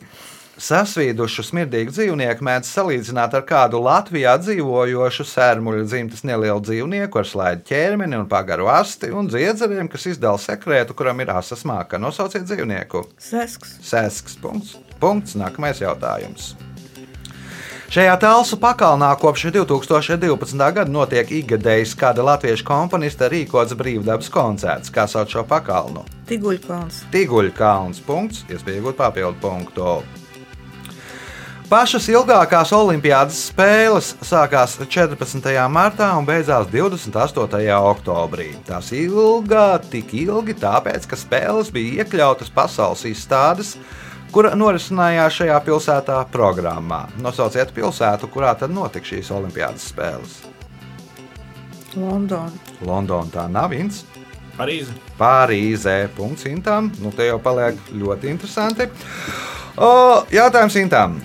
Sasvīdušu 0.63 1.45
smirdīgu 1.47 1.93
dzīvnieku 1.95 2.45
mēdz 2.47 2.71
salīdzināt 2.71 3.37
ar 3.39 3.45
kādu 3.47 3.81
Latvijā 3.83 4.35
dzīvojošu 4.41 5.27
sērmuļu 5.27 5.87
dzimtas 5.89 6.25
nelielu 6.29 6.63
dzīvnieku 6.63 7.23
ar 7.23 7.29
slēdzu 7.29 7.67
ķermeni 7.71 8.19
un 8.19 8.29
pagaru 8.31 8.71
asti 8.73 9.13
un 9.15 9.31
dziedzeriem, 9.31 9.91
kas 9.93 10.09
izdala 10.15 10.41
sekretu, 10.43 10.97
kuram 10.99 11.23
ir 11.25 11.33
asas 11.35 11.67
māka. 11.69 12.01
Nosauciet 12.03 12.47
dzīvnieku. 12.49 13.07
Sesks. 13.31 13.79
Sēsks. 13.93 14.39
Punkts. 14.43 14.77
Punkts. 15.03 15.39
Nākamais 15.39 15.83
jautājums. 15.83 16.53
Šajā 17.93 18.13
telsu 18.17 18.57
pakalnā 18.57 19.11
kopš 19.21 19.51
2012. 19.53 20.57
gada 20.57 20.89
notiek 20.89 21.29
ikgadējs 21.29 21.91
kāda 22.01 22.25
latviešu 22.25 22.65
komponista 22.65 23.27
rīkots 23.29 23.77
brīvdabas 23.77 24.31
koncerts. 24.33 24.89
Kā 24.89 25.05
sauc 25.05 25.29
šo 25.29 25.43
pakalnu? 25.45 26.01
Tiguļkalns. 26.31 27.03
Tiguļkalns. 27.13 28.01
Punkts, 28.07 28.47
iespējot 28.49 28.97
papildu 28.97 29.37
punktu. 29.43 29.99
Pašas 31.69 32.09
ilgākās 32.09 32.73
olimpiādas 32.73 33.43
spēles 33.51 34.15
sākās 34.25 34.79
14. 34.81 35.53
martā 35.69 36.15
un 36.17 36.25
beidzās 36.25 36.73
28. 36.73 37.61
oktobrī. 37.77 38.55
Tās 38.65 38.89
ilgā 38.97 39.67
tik 39.93 40.17
ilgi, 40.17 40.57
tāpēc, 40.65 41.05
ka 41.13 41.21
spēles 41.21 41.69
bija 41.77 42.07
iekļautas 42.07 42.57
pasaules 42.57 43.05
izstādes, 43.13 43.77
kura 44.33 44.55
norisinājās 44.57 45.41
šajā 45.41 45.59
pilsētā 45.67 46.19
programmā. 46.33 47.05
Nosauciet 47.23 47.73
pilsētu, 47.77 48.31
kurā 48.33 48.55
tad 48.59 48.73
notika 48.75 49.13
šīs 49.13 49.31
olimpiādas 49.35 49.91
spēles. 49.93 50.39
Londona. 51.93 52.53
Londona 52.81 53.29
tā 53.33 53.47
nav 53.53 53.73
viens. 53.75 54.03
Parīze. 54.57 54.95
Pārīzē. 55.19 55.97
Punkts 56.17 56.47
Intam. 56.49 56.91
Nu, 57.01 57.13
te 57.13 57.29
jau 57.29 57.39
paliek 57.43 57.77
ļoti 57.93 58.33
interesanti. 58.33 58.89
O, 59.77 59.93
jautājums 60.33 60.77
Intam. 60.81 61.21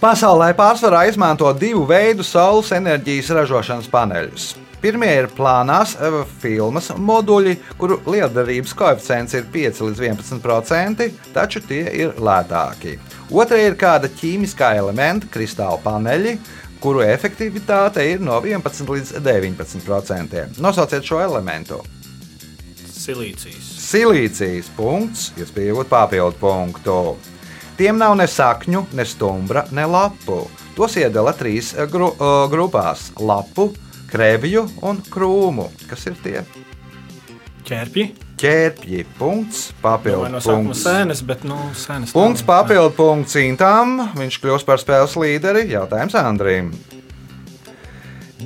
Pasaulē 0.00 0.50
pārsvarā 0.58 1.04
izmanto 1.08 1.50
divu 1.54 1.84
veidu 1.88 2.24
saules 2.26 2.72
enerģijas 2.74 3.30
ražošanas 3.36 3.92
paneļus. 3.92 4.48
Pirmie 4.78 5.10
ir 5.10 5.26
plānās 5.34 5.96
eh, 5.98 6.16
filmas 6.38 6.92
moduļi, 6.94 7.56
kuru 7.80 7.98
lietderības 8.06 8.74
koeficients 8.78 9.34
ir 9.34 9.48
5 9.50 9.80
līdz 9.88 10.02
11%, 10.06 11.08
taču 11.34 11.62
tie 11.66 11.82
ir 11.98 12.14
lētāki. 12.22 12.94
Otra 13.34 13.58
ir 13.58 13.74
kāda 13.80 14.10
ķīmiskā 14.20 14.76
elementa, 14.78 15.26
kristāla 15.34 15.80
paneļi, 15.82 16.36
kuru 16.78 17.02
efektivitāte 17.02 18.04
ir 18.06 18.22
no 18.22 18.38
11 18.38 18.92
līdz 18.94 19.16
19%. 19.18 20.44
Nosauciet 20.62 21.10
šo 21.10 21.18
elementu. 21.24 21.80
Silīcijas. 22.86 23.72
Silīcijas 23.88 24.70
punkts, 24.76 25.32
iespējot 25.40 25.90
papildu 25.90 26.38
punktu. 26.38 27.00
Tiem 27.78 27.98
nav 27.98 28.14
ne 28.18 28.26
sakņu, 28.30 28.86
ne 28.94 29.04
stumbra, 29.06 29.66
ne 29.74 29.84
lapu. 29.90 30.44
Tos 30.78 30.94
iedala 31.02 31.34
trīs 31.34 31.74
eh, 31.74 31.90
gru, 31.90 32.12
uh, 32.14 32.46
grupās- 32.50 33.08
lapu, 33.30 33.72
krēvju 34.08 34.64
un 34.88 35.02
krūmu. 35.12 35.68
Kas 35.90 36.06
ir 36.10 36.16
tie? 36.24 36.42
Ķērpji. 37.68 38.04
Ķērpji. 38.38 39.02
Punkts, 39.18 39.64
papildu 39.82 40.40
punkts. 40.40 40.84
sēnes, 40.86 41.20
bet 41.26 41.42
nu, 41.48 41.58
sēnes. 41.76 42.14
Punkts 42.16 42.44
papildu 42.46 42.94
punkts 42.96 43.36
Intam. 43.42 43.98
Viņš 44.16 44.38
kļūst 44.44 44.68
par 44.68 44.80
spēles 44.80 45.18
līderi. 45.20 45.66
Jautājums 45.72 46.16
Andrim. 46.16 46.70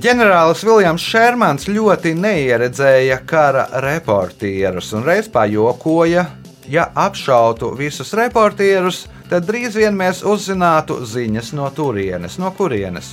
Ģenerālis 0.03 0.63
Viljams 0.65 1.05
Šermans 1.05 1.69
ļoti 1.69 2.15
neieredzēja 2.17 3.19
kara 3.29 3.67
reportierus 3.85 4.89
un 4.97 5.05
reiz 5.05 5.29
pajokoja, 5.29 6.25
ja 6.73 6.87
apšautu 6.97 7.75
visus 7.77 8.15
reportierus, 8.17 9.05
tad 9.29 9.45
drīz 9.45 9.77
vien 9.77 9.93
mēs 9.99 10.25
uzzinātu 10.25 11.03
ziņas 11.05 11.53
no 11.59 11.69
turienes. 11.77 12.39
No 12.41 12.55
kurienes? 12.57 13.13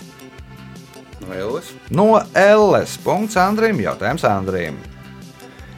No 1.30 1.36
Elles. 1.38 1.70
No 1.94 2.08
Elles. 2.34 2.98
Punkts 3.06 3.38
Andrim. 3.38 3.80
Jautājums 3.84 4.26
Andrim. 4.28 4.80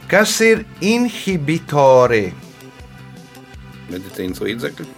Kas 0.08 0.32
ir 0.44 0.64
inhibitori? 0.84 2.30
Medicīnas 3.92 4.40
līdzekļi. 4.44 4.88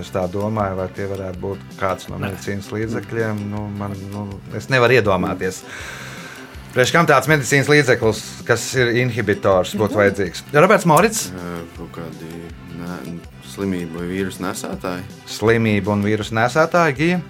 Es 0.00 0.12
tā 0.14 0.22
domāju, 0.30 0.76
vai 0.78 0.86
tie 0.94 1.08
varētu 1.10 1.40
būt 1.42 1.62
kāds 1.80 2.06
no 2.12 2.18
medicīnas 2.22 2.68
līdzekļiem. 2.72 3.40
Nu, 3.50 3.64
man, 3.80 3.96
nu, 4.12 4.26
es 4.56 4.68
nevaru 4.70 4.96
iedomāties. 5.00 5.64
Priekš 6.70 6.92
kam 6.94 7.08
tāds 7.10 7.26
medicīnas 7.26 7.66
līdzeklis, 7.72 8.20
kas 8.46 8.68
ir 8.78 8.92
inhibitors, 9.02 9.72
būtu 9.74 9.98
vajadzīgs? 9.98 10.44
Roberts 10.54 10.86
Morits, 10.86 11.24
Kaut 11.74 11.90
kādi 11.96 12.28
ne, 12.78 13.16
slimību 13.50 13.98
vai 13.98 14.06
vīrusu 14.12 14.44
nesētāji. 14.44 15.02
slimība 15.26 15.90
un 15.96 16.06
vīrusu 16.06 16.36
nesētāja 16.38 16.94
gija. 16.94 17.20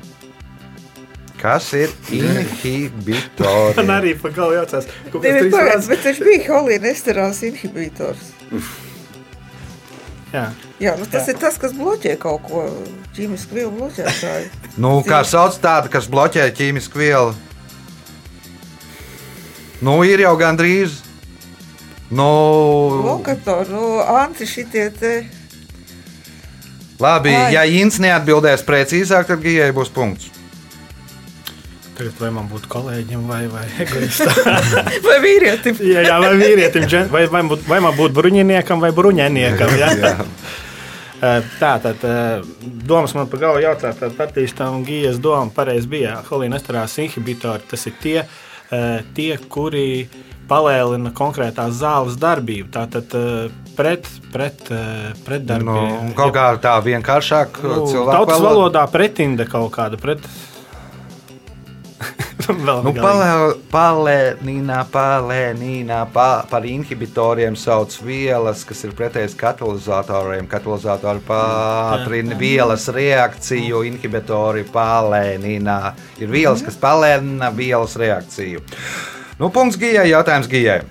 Kas 1.40 1.70
ir 1.72 1.92
inhibitori? 2.12 3.76
Man 3.80 3.92
arī 3.94 4.12
pa 4.20 4.28
galu 4.34 4.58
jāatcerās, 4.58 4.88
ka 5.08 5.22
Tev 5.24 5.38
ir 5.40 5.48
pagājis, 5.54 5.86
bet 5.88 6.04
viņš 6.10 6.18
bija 6.26 6.48
holīnesterāls 6.52 7.40
inhibitors. 7.48 8.26
Jā, 10.30 10.50
Jā, 10.80 10.94
nu 10.96 11.04
tas 11.10 11.26
Jā. 11.26 11.34
ir 11.34 11.38
tas, 11.42 11.56
kas 11.60 11.72
bloķē 11.76 12.12
kaut 12.22 12.44
ko 12.46 12.60
ķīmisku 13.16 13.56
vielu 13.56 13.72
bloķētāju. 13.76 14.50
Nu, 14.80 14.92
kā 15.04 15.18
sauc 15.26 15.56
tādu, 15.60 15.90
kas 15.92 16.06
bloķē 16.08 16.44
ķīmisku 16.56 17.00
vielu? 17.00 17.32
Nu, 19.84 19.96
ir 20.06 20.22
jau 20.22 20.32
gandrīz. 20.40 21.00
Nu, 22.10 22.28
Lokator, 23.04 23.68
nu, 23.70 23.98
anti 24.00 24.46
šitie 24.48 24.86
te. 24.94 25.12
labi, 27.00 27.32
Ai. 27.34 27.52
ja 27.54 27.64
Inns 27.64 27.98
neatbildēs 28.02 28.64
precīzāk, 28.66 29.26
tad 29.28 29.42
Gijai 29.44 29.70
būs 29.76 29.90
punkts. 29.94 30.30
Tagad 32.00 32.16
vai 32.24 32.30
man 32.38 32.48
būtu 32.50 32.70
kolēģiem 32.72 33.22
vai, 33.28 33.42
vai 33.52 33.66
egoistam. 33.84 34.32
Vai 35.04 35.18
vīrietim? 35.24 35.76
jā, 35.92 36.02
jā, 36.08 36.16
vai 36.24 36.32
vīrietim, 36.40 36.88
džen- 36.88 37.12
vai, 37.12 37.26
vai, 37.30 37.44
būt- 37.52 37.68
vai 37.68 37.80
man 37.84 37.94
būtu 37.98 38.16
bruņiniekam 38.18 38.80
vai 38.82 38.90
bruņiniekam. 38.96 39.76
Jā? 39.78 39.92
Eh, 41.20 41.42
Tā 41.60 41.74
tad 41.84 42.00
eh, 42.08 42.40
domas 42.88 43.12
man 43.12 43.26
par 43.28 43.42
galvu 43.42 43.60
jautā, 43.60 43.90
tad 43.92 44.14
attīstām 44.24 44.78
gijas 44.86 45.18
doma 45.20 45.50
pareizi 45.52 45.84
bija. 45.92 46.14
Holīnesterās 46.30 46.94
inhibitori 47.02 47.60
tas 47.68 47.82
ir 47.90 47.98
tie, 48.00 48.22
eh, 48.72 49.02
tie, 49.12 49.34
kuri 49.52 50.08
palēlina 50.48 51.12
konkrētās 51.12 51.76
zāles 51.82 52.16
darbību. 52.16 52.70
Tātad 52.72 53.12
pret, 53.76 54.08
pret, 54.32 54.64
pret 55.26 55.44
Nu, 55.44 55.50
darbību. 55.52 56.14
kaut 56.16 56.32
kā 56.38 56.46
tā 56.64 56.72
vienkāršāk 56.88 57.60
Nu, 57.68 57.84
cilvēku 57.92 58.16
Tautas 58.16 58.40
valodā. 58.40 58.48
valodā 58.48 58.86
pretinde 58.96 59.44
kaut 59.44 59.68
kāda 59.76 60.00
pret. 60.00 60.24
Nu, 62.84 62.92
galīgi. 62.94 63.60
palēnīnā, 63.72 64.78
palēnīnā, 64.92 66.00
pa, 66.14 66.28
par 66.50 66.66
inhibitoriem 66.68 67.56
sauc 67.58 67.94
vielas, 68.04 68.62
kas 68.68 68.84
ir 68.86 68.94
pretējas 68.98 69.36
katalizatoriem. 69.38 70.48
Katalizatori 70.50 71.22
pātrina 71.26 72.38
vielas 72.40 72.88
reakciju, 72.94 73.82
inhibitori 73.90 74.64
palēnīnā. 74.72 75.80
Ir 76.22 76.32
vielas, 76.32 76.64
kas 76.66 76.78
palēnina 76.80 77.52
vielas 77.56 77.98
reakciju. 78.00 78.64
Nu, 79.40 79.52
punkts 79.52 79.78
gijai, 79.80 80.10
jautājums 80.12 80.50
gijai. 80.50 80.82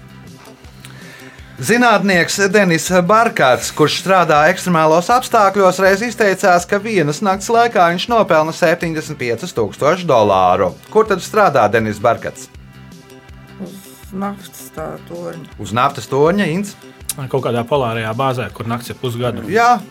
Zinātnieks 1.60 2.38
Denis 2.48 2.86
Barkats, 3.04 3.74
kurš 3.76 3.98
strādā 4.00 4.38
ekstremālos 4.48 5.10
apstākļos, 5.12 5.82
reiz 5.84 6.00
izteicās, 6.08 6.64
ka 6.64 6.80
vienas 6.80 7.20
nakts 7.20 7.50
laikā 7.52 7.90
viņš 7.92 8.06
nopelna 8.08 8.54
75,000 8.56 10.08
dolāru. 10.08 10.70
Kur 10.88 11.10
tad 11.10 11.20
strādā 11.20 11.66
Denis 11.68 12.00
Barkats? 12.00 12.48
Uz 13.60 13.76
naftas 14.16 14.70
torņa. 15.10 15.60
Uz 15.60 15.76
naftas 15.76 16.08
torņa, 16.08 16.48
Inns. 16.48 16.78
Kaut 17.28 17.44
kādā 17.44 17.66
polārajā 17.68 18.16
bāzē, 18.16 18.48
kur 18.56 18.70
naktis 18.72 18.94
ir 18.94 19.02
pusgadu. 19.02 19.44
Jā, 19.52 19.82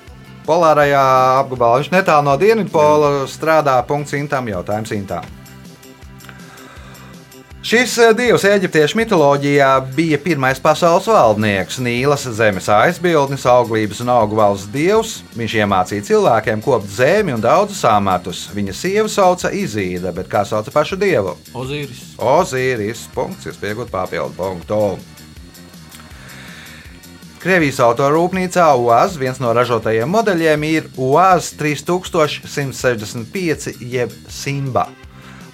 polārajā 0.48 1.04
apgabalā. 1.42 1.82
Viņš 1.82 1.92
netālu 1.92 2.30
no 2.30 2.38
Dienvidpola 2.40 3.12
strādā. 3.28 3.76
Punkts 3.84 4.16
Intam, 4.16 4.48
jautājums 4.48 4.96
Intam. 4.96 5.28
Šis 7.68 7.98
eh, 8.00 8.14
dievs 8.16 8.46
eģiptiešu 8.48 8.96
mitoloģijā 8.96 9.66
bija 9.92 10.16
pirmais 10.24 10.56
pasaules 10.64 11.04
valdnieks, 11.10 11.76
Nīlas 11.84 12.22
zemes 12.32 12.64
aizbildnis, 12.72 13.42
auglības 13.44 13.98
un 14.00 14.08
augu 14.08 14.38
valsts 14.38 14.70
dievs. 14.72 15.10
Viņš 15.36 15.52
iemācīja 15.58 16.06
cilvēkiem 16.06 16.62
kopt 16.64 16.88
zemi 16.88 17.34
un 17.34 17.42
daudzus 17.44 17.82
amatus. 17.84 18.46
Viņa 18.56 18.72
sieva 18.72 19.04
sauca 19.12 19.50
Izīda, 19.52 20.14
bet 20.16 20.30
kā 20.32 20.46
sauca 20.48 20.72
pašu 20.72 20.96
dievu? 20.96 21.34
Ozīris. 21.52 22.16
Ozīris. 22.16 23.02
Punkts, 23.12 23.44
iespējot 23.52 23.92
papildu 23.92 24.32
punktu. 24.38 24.96
Krievijas 27.42 27.82
autorūpnīcā 27.84 28.64
UAZ 28.80 29.20
viens 29.20 29.42
no 29.44 29.52
ražotajiem 29.52 30.08
modeļiem 30.08 30.64
ir 30.70 30.88
UAZ 30.96 31.52
3165 31.60 33.76
jeb 33.92 34.16
Simba. 34.32 34.86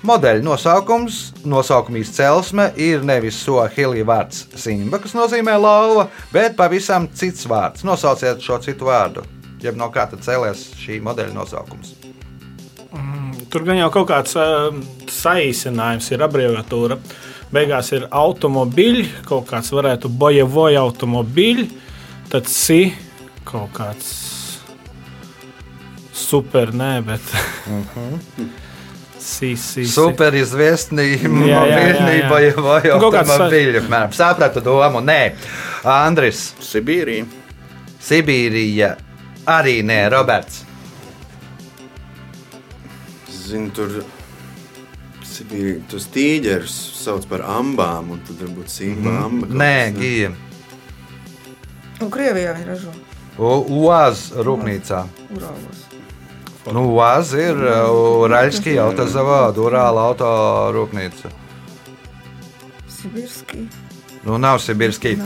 Modeļa 0.04 0.42
nosaukums, 0.44 1.18
nosaukuma 1.48 2.02
izcelsme 2.02 2.66
ir 2.76 3.00
nevis 3.08 3.38
sohili 3.40 4.02
vārds 4.04 4.42
Simba, 4.60 4.98
kas 5.00 5.14
nozīmē 5.16 5.54
lauva, 5.56 6.10
bet 6.28 6.58
pavisam 6.58 7.06
cits 7.16 7.46
vārds. 7.48 7.86
Nosauciet 7.88 8.42
šo 8.44 8.58
citu 8.60 8.90
vārdu. 8.90 9.22
Jeb 9.64 9.78
no 9.80 9.88
kā 9.94 10.04
tad 10.10 10.20
cēlās 10.26 10.66
šī 10.76 10.98
modeļa 11.06 11.32
nosaukums? 11.32 11.94
Tur 13.48 13.64
gan 13.64 13.78
jau 13.80 13.88
kaut 13.94 14.10
kāds 14.10 14.36
uh, 14.36 14.76
saīsinājums 15.08 16.10
ir 16.12 16.24
abreviatūra. 16.26 16.98
Beigās 17.54 17.88
ir 17.96 18.04
automobiļi, 18.12 19.06
kaut 19.24 19.48
kāds 19.48 19.72
varētu 19.72 20.10
bojevoja 20.12 20.82
automobiļi, 20.84 21.64
tad 22.28 22.50
si 22.52 22.90
kaut 23.48 23.72
kāds 23.78 24.12
super, 26.12 26.74
nē, 26.76 26.92
bet. 27.08 27.34
Sī, 27.64 27.80
sī, 28.36 28.48
sī. 29.24 29.84
Super 29.88 30.34
izviesnība, 30.36 31.46
Jā, 31.48 31.62
jā, 31.70 31.78
jā, 31.88 32.08
jā. 32.18 32.28
vai 32.30 32.42
sa- 33.38 33.48
veidā. 33.48 34.02
Sapratu 34.12 34.60
domu, 34.60 35.00
nē. 35.00 35.20
Andris, 35.84 36.52
Sibīrija. 36.60 37.24
Sibīrija, 38.04 38.90
arī 39.48 39.78
nē, 39.82 40.02
Roberts. 40.12 40.60
Zinu, 43.30 43.70
tur 43.76 44.02
Sibīri, 45.24 45.80
tos 45.90 46.06
tīģerus 46.14 46.74
sauc 47.00 47.24
par 47.28 47.42
ambām, 47.56 48.12
un 48.14 48.20
tad 48.26 48.36
varbūt 48.44 48.70
sīkā 48.70 49.14
amba. 49.24 49.48
kaut 49.48 49.56
Nē? 49.58 49.72
Gija. 49.96 50.30
Un 52.04 52.10
Krievijā 52.12 52.52
viņi 52.58 52.68
ražo 52.68 52.92
Uaz 53.38 54.28
rūpnīcā. 54.46 55.00
urālos. 55.34 55.80
Nu, 56.72 56.86
Uaz 56.96 57.34
ir 57.36 57.58
autozavāda, 58.80 59.60
Urāla 59.60 60.06
auto 60.08 60.28
rūpnīca. 60.72 61.32
Sibirski. 62.88 63.66
Nu, 64.24 64.38
nav 64.40 64.62
Sibirski. 64.64 65.18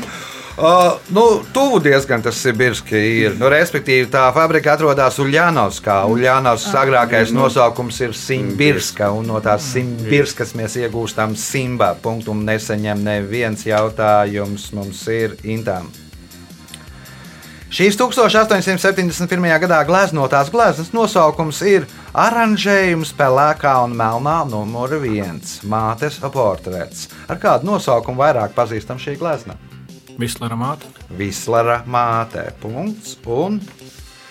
Uh, 0.59 0.97
nu, 1.15 1.23
tuvu 1.55 1.79
diezgan 1.79 2.23
tas 2.23 2.41
Sibirski 2.43 2.99
ir. 2.99 3.37
Nu, 3.39 3.47
respektīvi, 3.53 4.09
tā 4.11 4.25
fabrika 4.35 4.73
atrodas 4.75 5.21
Uljānovskā. 5.23 6.01
Uljānovs 6.11 6.67
agrākais 6.75 7.31
nosaukums 7.31 8.01
ir 8.03 8.17
Simbirska, 8.19 9.13
un 9.15 9.31
no 9.31 9.39
tās 9.45 9.71
Simbirskas 9.77 10.57
mēs 10.59 10.75
iegūstam 10.83 11.39
Simba. 11.39 11.93
Punktu 12.03 12.35
un 12.35 12.43
neseņem 12.51 13.07
neviens 13.07 13.63
jautājums 13.69 14.73
mums 14.75 15.07
ir 15.15 15.39
Intām. 15.47 15.87
Šīs 17.69 17.99
1871. 18.01 19.43
gadā 19.61 19.83
gleznotās 19.85 20.49
gleznas 20.49 20.89
nosaukums 20.97 21.59
ir 21.69 21.85
Aranžējums 22.17 23.11
pelēkā 23.19 23.75
un 23.85 23.93
melnā 23.93 24.39
numur 24.49 24.95
viens- 25.03 25.59
mātes 25.73 26.17
portrets. 26.33 27.11
Ar 27.29 27.37
kādu 27.37 27.69
nosaukumu 27.69 28.25
vairāk 28.25 28.57
pazīstam 28.57 28.97
šī 28.97 29.19
glezna? 29.21 29.59
Vislera 30.19 30.57
māte. 30.57 30.89
Vislera 31.13 31.83
māte. 31.85 32.53
Punkts. 32.63 33.19
Un 33.27 33.61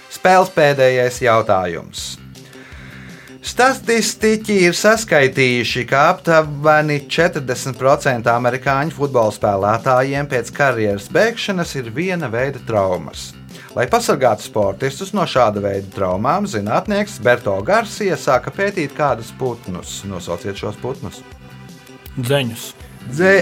spēles 0.10 0.50
pēdējais 0.50 1.22
jautājums. 1.22 2.18
Statistiķi 3.48 4.58
ir 4.68 4.76
saskaitījuši, 4.76 5.86
ka 5.88 6.02
aptuveni 6.12 6.98
40% 7.08 8.28
amerikāņu 8.28 8.92
futbola 8.98 9.32
spēlētājiem 9.32 10.28
pēc 10.28 10.52
karjeras 10.56 11.06
beigšanas 11.16 11.72
ir 11.80 11.88
viena 11.96 12.28
veida 12.34 12.60
traumas. 12.68 13.30
Lai 13.78 13.86
pasargātu 13.88 14.44
sportistus 14.50 15.14
no 15.16 15.24
šāda 15.24 15.64
veida 15.64 15.88
traumām, 15.96 16.50
zinātnieks 16.50 17.22
Berto 17.24 17.56
Garcia 17.64 18.18
sāka 18.20 18.52
pētīt 18.52 18.98
kādus 18.98 19.32
putnus. 19.40 20.02
Nosauciet 20.10 20.60
šos 20.60 20.76
putnus. 20.84 21.22
Dzeņus. 22.20 22.68
Dzē, 23.14 23.34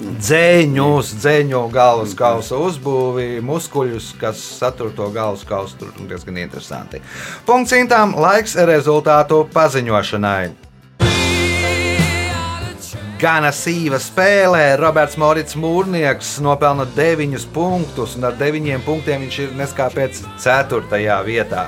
dzēņus, 0.00 1.12
dzēņu 1.20 1.60
galvas 1.74 2.14
kausa 2.18 2.58
uzbūvi, 2.60 3.42
muskuļus, 3.44 4.14
kas 4.20 4.40
satur 4.60 4.94
to 4.96 5.10
galvas 5.14 5.44
kausu. 5.48 5.78
Tur 5.80 5.92
diezgan 6.08 6.40
interesanti. 6.40 7.02
Punkts 7.46 7.74
cintām, 7.74 8.16
laiks 8.18 8.56
rezultātu 8.68 9.44
paziņošanai. 9.54 10.70
Gana 13.20 13.50
sīva 13.52 13.98
spēlē 14.00 14.78
Roberts 14.80 15.18
Morits 15.20 15.56
Mūrnieks 15.60 16.38
nopelna 16.40 16.86
9 16.96 17.42
punktus, 17.52 18.14
un 18.16 18.24
ar 18.30 18.38
9 18.40 18.80
punktiem 18.86 19.26
viņš 19.26 19.36
ir 19.44 19.52
neskāpēc 19.58 20.22
4. 20.40 21.02
vietā. 21.26 21.66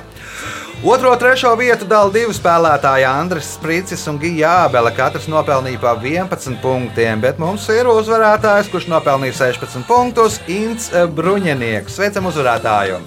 Otro 0.83 1.11
un 1.11 1.19
trešo 1.19 1.53
vietu 1.55 1.85
dala 1.87 2.11
divi 2.11 2.33
spēlētāji, 2.35 3.05
Andris 3.07 3.53
Spricis 3.55 4.01
un 4.11 4.17
Gija 4.19 4.65
Ābele. 4.65 4.91
Katrs 4.91 5.29
nopelnīja 5.31 5.79
pa 5.79 5.93
11 5.95 6.57
punktiem, 6.59 7.21
bet 7.23 7.37
mums 7.39 7.69
ir 7.71 7.87
uzvarētājs, 7.87 8.67
kurš 8.67 8.89
nopelnīja 8.91 9.37
16 9.55 9.87
punktus- 9.87 10.41
Inns 10.51 10.89
Bruņinieks. 10.91 11.95
Sveicam 11.95 12.27
uzvarētāju! 12.27 12.99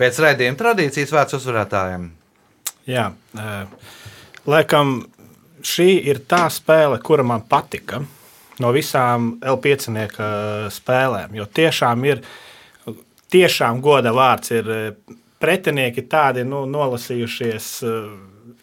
Pēc 0.00 0.22
raidījuma 0.24 0.56
tradīcijas 0.56 1.12
vērts 1.12 1.36
uzvarētājiem. 1.36 2.19
Jā, 2.90 3.06
laikam 4.50 5.00
šī 5.66 5.90
ir 6.10 6.22
tā 6.28 6.46
spēle, 6.52 7.00
kura 7.04 7.24
man 7.26 7.44
patika 7.48 8.00
no 8.60 8.70
visām 8.76 9.34
L5 9.40 9.90
spēlēm. 10.74 11.36
Jo 11.38 11.46
tiešām 11.46 12.06
ir, 12.08 12.22
tiešām 13.32 13.80
goda 13.84 14.12
vārds 14.16 14.52
ir 14.56 14.70
pretinieki 15.40 16.04
tādi 16.10 16.44
nu, 16.44 16.66
nolasījušies, 16.68 17.68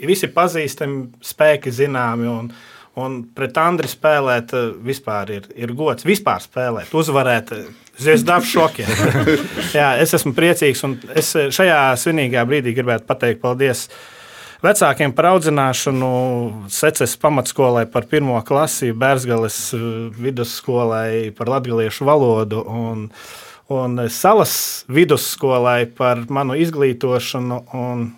visi 0.06 0.30
pazīstami, 0.34 1.06
spēki 1.26 1.74
zināmi. 1.74 2.34
Un, 2.34 2.52
Un 2.98 3.20
pret 3.38 3.54
Andriu 3.62 3.90
spēlēt 3.92 4.56
vispār 4.82 5.30
ir, 5.36 5.44
ir 5.54 5.70
gods. 5.78 6.02
Vispār 6.08 6.42
spēlēt, 6.42 6.90
uzvarēt. 6.98 7.52
Zvaigznes 7.98 8.50
šokiem. 8.50 8.90
Jā, 9.78 9.92
es 10.02 10.16
esmu 10.18 10.34
priecīgs 10.38 10.82
un 10.86 10.96
es 11.18 11.30
šajā 11.54 11.78
svinīgā 12.02 12.42
brīdī 12.50 12.74
gribētu 12.78 13.06
pateikt 13.10 13.44
paldies 13.44 13.84
vecākiem 14.68 15.14
par 15.16 15.32
audzināšanu, 15.32 16.12
seces 16.74 17.16
pamatskolai 17.22 17.86
par 17.92 18.08
pirmo 18.12 18.38
klasi, 18.48 18.94
Bērzgales 18.94 19.58
eh, 19.78 19.84
vidusskolai 20.20 21.34
par 21.38 21.52
latviešu 21.56 22.08
valodu 22.08 22.64
un, 22.68 23.08
un 23.74 24.00
salas 24.14 24.86
vidusskolai 24.92 25.88
par 25.98 26.26
manu 26.30 26.58
izglītošanu 26.60 27.62
un 27.74 28.10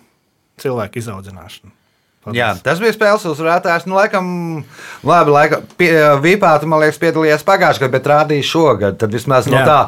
cilvēku 0.60 1.00
izaudzināšanu. 1.00 1.79
Paldies. 2.20 2.36
Jā, 2.36 2.50
tas 2.60 2.80
bija 2.82 2.92
spēles 2.92 3.22
uzvarētājs. 3.30 3.86
Nu, 3.88 3.96
laikam, 3.96 4.26
labi, 5.08 5.32
laikam, 5.32 5.62
pie, 5.80 5.88
Vīpāta, 6.20 6.68
man 6.68 6.82
liekas, 6.82 6.98
piedalījās 7.00 7.46
pagājušajā 7.48 7.86
gadā, 7.86 7.92
bet 7.94 8.08
rādīja 8.12 8.44
šogad. 8.50 8.98
Tad 9.00 9.16
vismaz 9.16 9.48
no 9.48 9.56
Jā. 9.56 9.64
tā, 9.64 9.78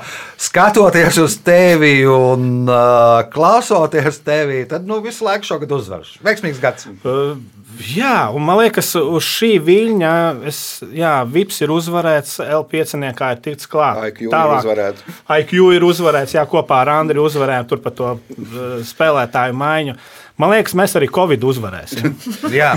skatoties 0.41 1.21
uz 1.21 1.37
tevi 1.45 1.99
un 2.09 2.65
uh, 2.65 3.21
klausoties 3.35 4.23
tevi, 4.25 4.63
tad 4.71 4.89
nu, 4.89 5.03
visu 5.05 5.29
laiku 5.29 5.51
šogad 5.51 5.77
uzvarš. 5.77 6.15
Veiksmīgs 6.25 6.63
gads. 6.63 6.89
Uh, 7.05 7.37
Jā, 7.81 8.29
un 8.35 8.45
man 8.45 8.59
liekas, 8.61 8.91
uz 9.01 9.25
šī 9.25 9.55
viļņa 9.65 10.13
es, 10.49 10.59
jā, 10.93 11.13
Vips 11.33 11.63
ir 11.65 11.73
uzvarēts, 11.73 12.35
L5 12.45 12.97
ir 13.01 13.41
tikts 13.45 13.69
klāt. 13.71 14.01
IQ 14.11 14.27
ir 14.27 14.57
uzvarēts. 14.59 15.07
IQ 15.39 15.55
ir 15.77 15.87
uzvarēts, 15.87 16.37
jā, 16.37 16.45
kopā 16.49 16.83
ar 16.85 16.93
Andriu 16.99 17.25
uzvarējām 17.25 17.71
tur 17.71 17.81
par 17.85 17.97
to 17.97 18.11
uh, 18.13 18.75
spēlētāju 18.89 19.57
maiņu. 19.57 19.97
Man 20.43 20.51
liekas, 20.51 20.75
mēs 20.75 20.97
arī 20.99 21.07
Covid 21.13 21.45
uzvarēsim. 21.47 22.17
Jā, 22.61 22.73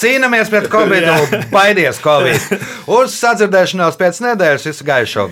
cīnāmies 0.00 0.48
pret 0.52 0.70
Covid, 0.72 1.36
baidies 1.52 2.00
Covid. 2.00 2.64
Uz 2.88 3.20
sadzirdēšanos 3.20 4.00
pēc 4.00 4.24
nedēļas 4.30 4.68
visu 4.72 4.88
gaišu! 4.88 5.30